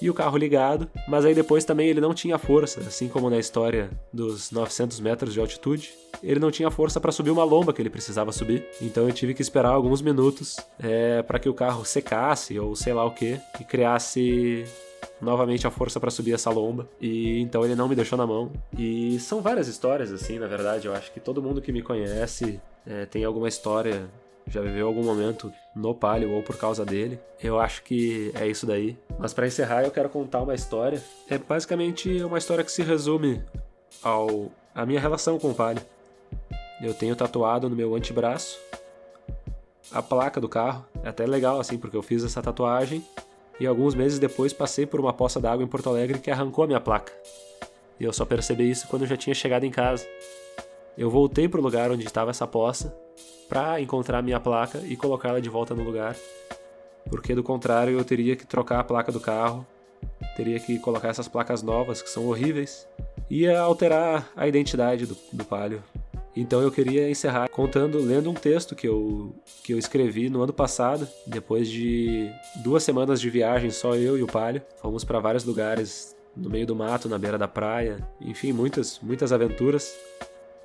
e 0.00 0.10
o 0.10 0.14
carro 0.14 0.36
ligado, 0.36 0.88
mas 1.08 1.24
aí 1.24 1.34
depois 1.34 1.64
também 1.64 1.88
ele 1.88 2.00
não 2.00 2.14
tinha 2.14 2.38
força, 2.38 2.80
assim 2.80 3.08
como 3.08 3.30
na 3.30 3.38
história 3.38 3.90
dos 4.12 4.50
900 4.50 5.00
metros 5.00 5.32
de 5.32 5.40
altitude, 5.40 5.92
ele 6.22 6.40
não 6.40 6.50
tinha 6.50 6.70
força 6.70 7.00
para 7.00 7.12
subir 7.12 7.30
uma 7.30 7.44
lomba 7.44 7.72
que 7.72 7.80
ele 7.82 7.90
precisava 7.90 8.32
subir, 8.32 8.66
então 8.80 9.06
eu 9.08 9.12
tive 9.12 9.34
que 9.34 9.42
esperar 9.42 9.70
alguns 9.70 10.02
minutos 10.02 10.56
é, 10.78 11.22
para 11.22 11.38
que 11.38 11.48
o 11.48 11.54
carro 11.54 11.84
secasse 11.84 12.58
ou 12.58 12.74
sei 12.74 12.92
lá 12.92 13.04
o 13.04 13.10
que 13.10 13.40
e 13.60 13.64
criasse 13.64 14.64
novamente 15.20 15.66
a 15.66 15.70
força 15.70 16.00
para 16.00 16.10
subir 16.10 16.34
essa 16.34 16.50
lomba. 16.50 16.88
E 17.00 17.40
então 17.40 17.64
ele 17.64 17.74
não 17.74 17.88
me 17.88 17.94
deixou 17.94 18.16
na 18.16 18.26
mão. 18.26 18.52
E 18.76 19.18
são 19.20 19.40
várias 19.40 19.68
histórias 19.68 20.12
assim 20.12 20.38
na 20.38 20.46
verdade. 20.46 20.86
Eu 20.86 20.94
acho 20.94 21.12
que 21.12 21.20
todo 21.20 21.42
mundo 21.42 21.60
que 21.60 21.72
me 21.72 21.82
conhece 21.82 22.60
é, 22.86 23.06
tem 23.06 23.24
alguma 23.24 23.48
história 23.48 24.08
já 24.46 24.60
viveu 24.60 24.86
algum 24.86 25.02
momento 25.02 25.52
no 25.74 25.94
Palio 25.94 26.32
ou 26.32 26.42
por 26.42 26.56
causa 26.56 26.84
dele. 26.84 27.18
Eu 27.42 27.58
acho 27.58 27.82
que 27.82 28.30
é 28.34 28.46
isso 28.46 28.66
daí. 28.66 28.96
Mas 29.18 29.32
para 29.32 29.46
encerrar, 29.46 29.82
eu 29.82 29.90
quero 29.90 30.08
contar 30.08 30.42
uma 30.42 30.54
história. 30.54 31.02
É 31.28 31.38
basicamente 31.38 32.22
uma 32.22 32.38
história 32.38 32.62
que 32.62 32.72
se 32.72 32.82
resume 32.82 33.42
ao 34.02 34.50
a 34.74 34.84
minha 34.84 35.00
relação 35.00 35.38
com 35.38 35.50
o 35.50 35.54
Palio. 35.54 35.82
Eu 36.82 36.92
tenho 36.92 37.14
tatuado 37.14 37.68
no 37.68 37.76
meu 37.76 37.94
antebraço 37.94 38.58
a 39.92 40.02
placa 40.02 40.40
do 40.40 40.48
carro. 40.48 40.84
É 41.02 41.08
até 41.08 41.26
legal 41.26 41.60
assim, 41.60 41.78
porque 41.78 41.96
eu 41.96 42.02
fiz 42.02 42.24
essa 42.24 42.42
tatuagem 42.42 43.04
e 43.58 43.66
alguns 43.66 43.94
meses 43.94 44.18
depois 44.18 44.52
passei 44.52 44.84
por 44.84 44.98
uma 44.98 45.12
poça 45.12 45.40
d'água 45.40 45.64
em 45.64 45.68
Porto 45.68 45.88
Alegre 45.88 46.18
que 46.18 46.30
arrancou 46.30 46.64
a 46.64 46.66
minha 46.66 46.80
placa. 46.80 47.12
E 47.98 48.04
eu 48.04 48.12
só 48.12 48.24
percebi 48.24 48.68
isso 48.68 48.88
quando 48.88 49.02
eu 49.02 49.08
já 49.08 49.16
tinha 49.16 49.34
chegado 49.34 49.64
em 49.64 49.70
casa. 49.70 50.06
Eu 50.98 51.10
voltei 51.10 51.48
para 51.48 51.60
o 51.60 51.62
lugar 51.62 51.90
onde 51.90 52.04
estava 52.04 52.30
essa 52.30 52.46
poça 52.46 52.94
para 53.54 53.80
encontrar 53.80 54.20
minha 54.20 54.40
placa 54.40 54.80
e 54.84 54.96
colocá-la 54.96 55.38
de 55.38 55.48
volta 55.48 55.76
no 55.76 55.84
lugar, 55.84 56.16
porque 57.08 57.36
do 57.36 57.42
contrário 57.42 57.96
eu 57.96 58.04
teria 58.04 58.34
que 58.34 58.44
trocar 58.44 58.80
a 58.80 58.84
placa 58.84 59.12
do 59.12 59.20
carro, 59.20 59.64
teria 60.36 60.58
que 60.58 60.76
colocar 60.80 61.08
essas 61.08 61.28
placas 61.28 61.62
novas 61.62 62.02
que 62.02 62.10
são 62.10 62.26
horríveis, 62.26 62.84
ia 63.30 63.60
alterar 63.60 64.28
a 64.36 64.48
identidade 64.48 65.06
do, 65.06 65.16
do 65.32 65.44
Palio. 65.44 65.84
Então 66.34 66.60
eu 66.62 66.72
queria 66.72 67.08
encerrar 67.08 67.48
contando, 67.48 67.98
lendo 67.98 68.28
um 68.28 68.34
texto 68.34 68.74
que 68.74 68.88
eu, 68.88 69.32
que 69.62 69.72
eu 69.72 69.78
escrevi 69.78 70.28
no 70.28 70.42
ano 70.42 70.52
passado, 70.52 71.06
depois 71.24 71.70
de 71.70 72.28
duas 72.56 72.82
semanas 72.82 73.20
de 73.20 73.30
viagem, 73.30 73.70
só 73.70 73.94
eu 73.94 74.18
e 74.18 74.22
o 74.24 74.26
Palio. 74.26 74.62
Fomos 74.82 75.04
para 75.04 75.20
vários 75.20 75.44
lugares 75.44 76.16
no 76.36 76.50
meio 76.50 76.66
do 76.66 76.74
mato, 76.74 77.08
na 77.08 77.18
beira 77.18 77.38
da 77.38 77.46
praia, 77.46 77.98
enfim, 78.20 78.52
muitas, 78.52 78.98
muitas 79.00 79.32
aventuras. 79.32 79.94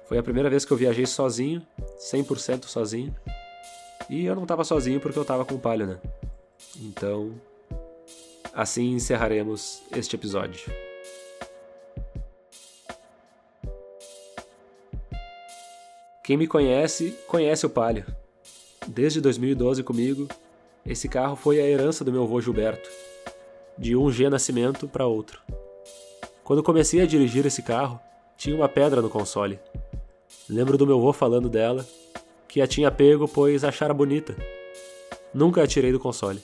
Foi 0.09 0.17
a 0.17 0.23
primeira 0.23 0.49
vez 0.49 0.65
que 0.65 0.73
eu 0.73 0.77
viajei 0.77 1.05
sozinho, 1.05 1.61
100% 1.99 2.65
sozinho. 2.65 3.15
E 4.09 4.25
eu 4.25 4.33
não 4.33 4.41
estava 4.41 4.63
sozinho 4.63 4.99
porque 4.99 5.19
eu 5.19 5.21
estava 5.21 5.45
com 5.45 5.53
o 5.53 5.59
Palio, 5.59 5.85
né? 5.85 5.99
Então, 6.77 7.39
assim 8.51 8.95
encerraremos 8.95 9.83
este 9.95 10.15
episódio. 10.15 10.61
Quem 16.23 16.37
me 16.37 16.47
conhece, 16.47 17.11
conhece 17.27 17.67
o 17.67 17.69
Palio. 17.69 18.07
Desde 18.87 19.21
2012 19.21 19.83
comigo, 19.83 20.27
esse 20.83 21.07
carro 21.07 21.35
foi 21.35 21.61
a 21.61 21.67
herança 21.67 22.03
do 22.03 22.11
meu 22.11 22.23
avô 22.23 22.41
Gilberto, 22.41 22.89
de 23.77 23.95
um 23.95 24.11
G 24.11 24.27
Nascimento 24.27 24.87
para 24.87 25.05
outro. 25.05 25.39
Quando 26.43 26.63
comecei 26.63 26.99
a 26.99 27.05
dirigir 27.05 27.45
esse 27.45 27.61
carro, 27.61 27.99
tinha 28.35 28.55
uma 28.55 28.67
pedra 28.67 29.03
no 29.03 29.09
console. 29.09 29.59
Lembro 30.49 30.77
do 30.77 30.87
meu 30.87 30.97
avô 30.97 31.13
falando 31.13 31.47
dela, 31.47 31.85
que 32.47 32.59
a 32.59 32.65
tinha 32.65 32.89
pego 32.89 33.27
pois 33.27 33.63
achara 33.63 33.93
bonita. 33.93 34.35
Nunca 35.31 35.61
a 35.61 35.67
tirei 35.67 35.91
do 35.91 35.99
console. 35.99 36.41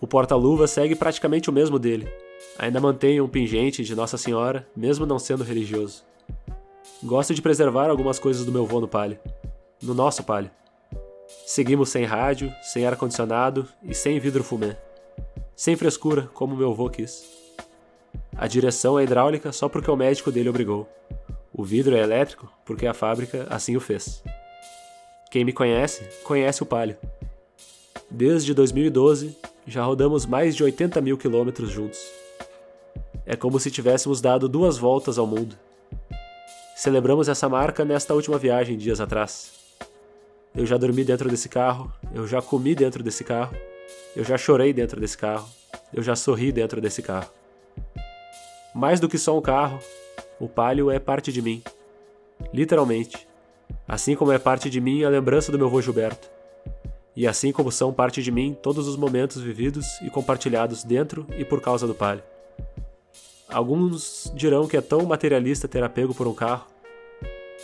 O 0.00 0.06
porta-luva 0.06 0.68
segue 0.68 0.94
praticamente 0.94 1.50
o 1.50 1.52
mesmo 1.52 1.80
dele. 1.80 2.08
Ainda 2.58 2.80
mantém 2.80 3.20
um 3.20 3.28
pingente 3.28 3.82
de 3.82 3.94
Nossa 3.94 4.16
Senhora, 4.16 4.66
mesmo 4.76 5.04
não 5.04 5.18
sendo 5.18 5.42
religioso. 5.42 6.04
Gosto 7.02 7.34
de 7.34 7.42
preservar 7.42 7.90
algumas 7.90 8.20
coisas 8.20 8.44
do 8.44 8.52
meu 8.52 8.64
vô 8.64 8.80
no 8.80 8.86
Palio. 8.86 9.18
No 9.82 9.92
nosso 9.92 10.22
Palio. 10.22 10.50
Seguimos 11.44 11.88
sem 11.88 12.04
rádio, 12.04 12.52
sem 12.62 12.86
ar-condicionado 12.86 13.66
e 13.82 13.94
sem 13.94 14.20
vidro 14.20 14.44
fumê. 14.44 14.76
Sem 15.56 15.74
frescura, 15.74 16.30
como 16.34 16.54
meu 16.54 16.72
vô 16.72 16.88
quis. 16.88 17.24
A 18.36 18.46
direção 18.46 18.98
é 18.98 19.02
hidráulica 19.02 19.50
só 19.50 19.68
porque 19.68 19.90
o 19.90 19.96
médico 19.96 20.30
dele 20.30 20.48
obrigou. 20.48 20.88
O 21.54 21.62
vidro 21.62 21.94
é 21.94 22.00
elétrico 22.00 22.50
porque 22.64 22.86
a 22.86 22.94
fábrica 22.94 23.46
assim 23.50 23.76
o 23.76 23.80
fez. 23.80 24.22
Quem 25.30 25.44
me 25.44 25.52
conhece, 25.52 26.02
conhece 26.24 26.62
o 26.62 26.66
Palio. 26.66 26.96
Desde 28.10 28.54
2012, 28.54 29.36
já 29.66 29.84
rodamos 29.84 30.24
mais 30.24 30.56
de 30.56 30.64
80 30.64 31.00
mil 31.02 31.18
quilômetros 31.18 31.70
juntos. 31.70 32.00
É 33.26 33.36
como 33.36 33.60
se 33.60 33.70
tivéssemos 33.70 34.20
dado 34.20 34.48
duas 34.48 34.78
voltas 34.78 35.18
ao 35.18 35.26
mundo. 35.26 35.56
Celebramos 36.74 37.28
essa 37.28 37.48
marca 37.48 37.84
nesta 37.84 38.14
última 38.14 38.38
viagem 38.38 38.76
dias 38.76 39.00
atrás. 39.00 39.52
Eu 40.54 40.66
já 40.66 40.76
dormi 40.76 41.04
dentro 41.04 41.28
desse 41.28 41.48
carro, 41.48 41.92
eu 42.14 42.26
já 42.26 42.42
comi 42.42 42.74
dentro 42.74 43.02
desse 43.02 43.24
carro, 43.24 43.54
eu 44.16 44.24
já 44.24 44.36
chorei 44.36 44.72
dentro 44.72 45.00
desse 45.00 45.16
carro, 45.16 45.48
eu 45.92 46.02
já 46.02 46.16
sorri 46.16 46.50
dentro 46.50 46.80
desse 46.80 47.02
carro. 47.02 47.30
Mais 48.74 49.00
do 49.00 49.08
que 49.08 49.18
só 49.18 49.36
um 49.36 49.40
carro, 49.40 49.78
o 50.42 50.48
palio 50.48 50.90
é 50.90 50.98
parte 50.98 51.30
de 51.30 51.40
mim. 51.40 51.62
Literalmente. 52.52 53.28
Assim 53.86 54.16
como 54.16 54.32
é 54.32 54.40
parte 54.40 54.68
de 54.68 54.80
mim 54.80 55.04
a 55.04 55.08
lembrança 55.08 55.52
do 55.52 55.58
meu 55.58 55.68
avô 55.68 55.80
Gilberto. 55.80 56.28
E 57.14 57.28
assim 57.28 57.52
como 57.52 57.70
são 57.70 57.92
parte 57.92 58.20
de 58.20 58.32
mim 58.32 58.52
todos 58.60 58.88
os 58.88 58.96
momentos 58.96 59.40
vividos 59.40 59.86
e 60.02 60.10
compartilhados 60.10 60.82
dentro 60.82 61.24
e 61.38 61.44
por 61.44 61.60
causa 61.60 61.86
do 61.86 61.94
palio. 61.94 62.24
Alguns 63.48 64.32
dirão 64.34 64.66
que 64.66 64.76
é 64.76 64.80
tão 64.80 65.06
materialista 65.06 65.68
ter 65.68 65.84
apego 65.84 66.12
por 66.12 66.26
um 66.26 66.34
carro, 66.34 66.66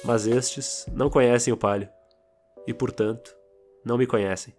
mas 0.05 0.29
estes 0.29 0.87
não 0.93 1.11
conhecem 1.11 1.53
o 1.53 1.57
palio 1.57 1.89
e, 2.65 2.73
portanto, 2.73 3.35
não 3.85 3.99
me 3.99 4.07
conhecem. 4.07 4.55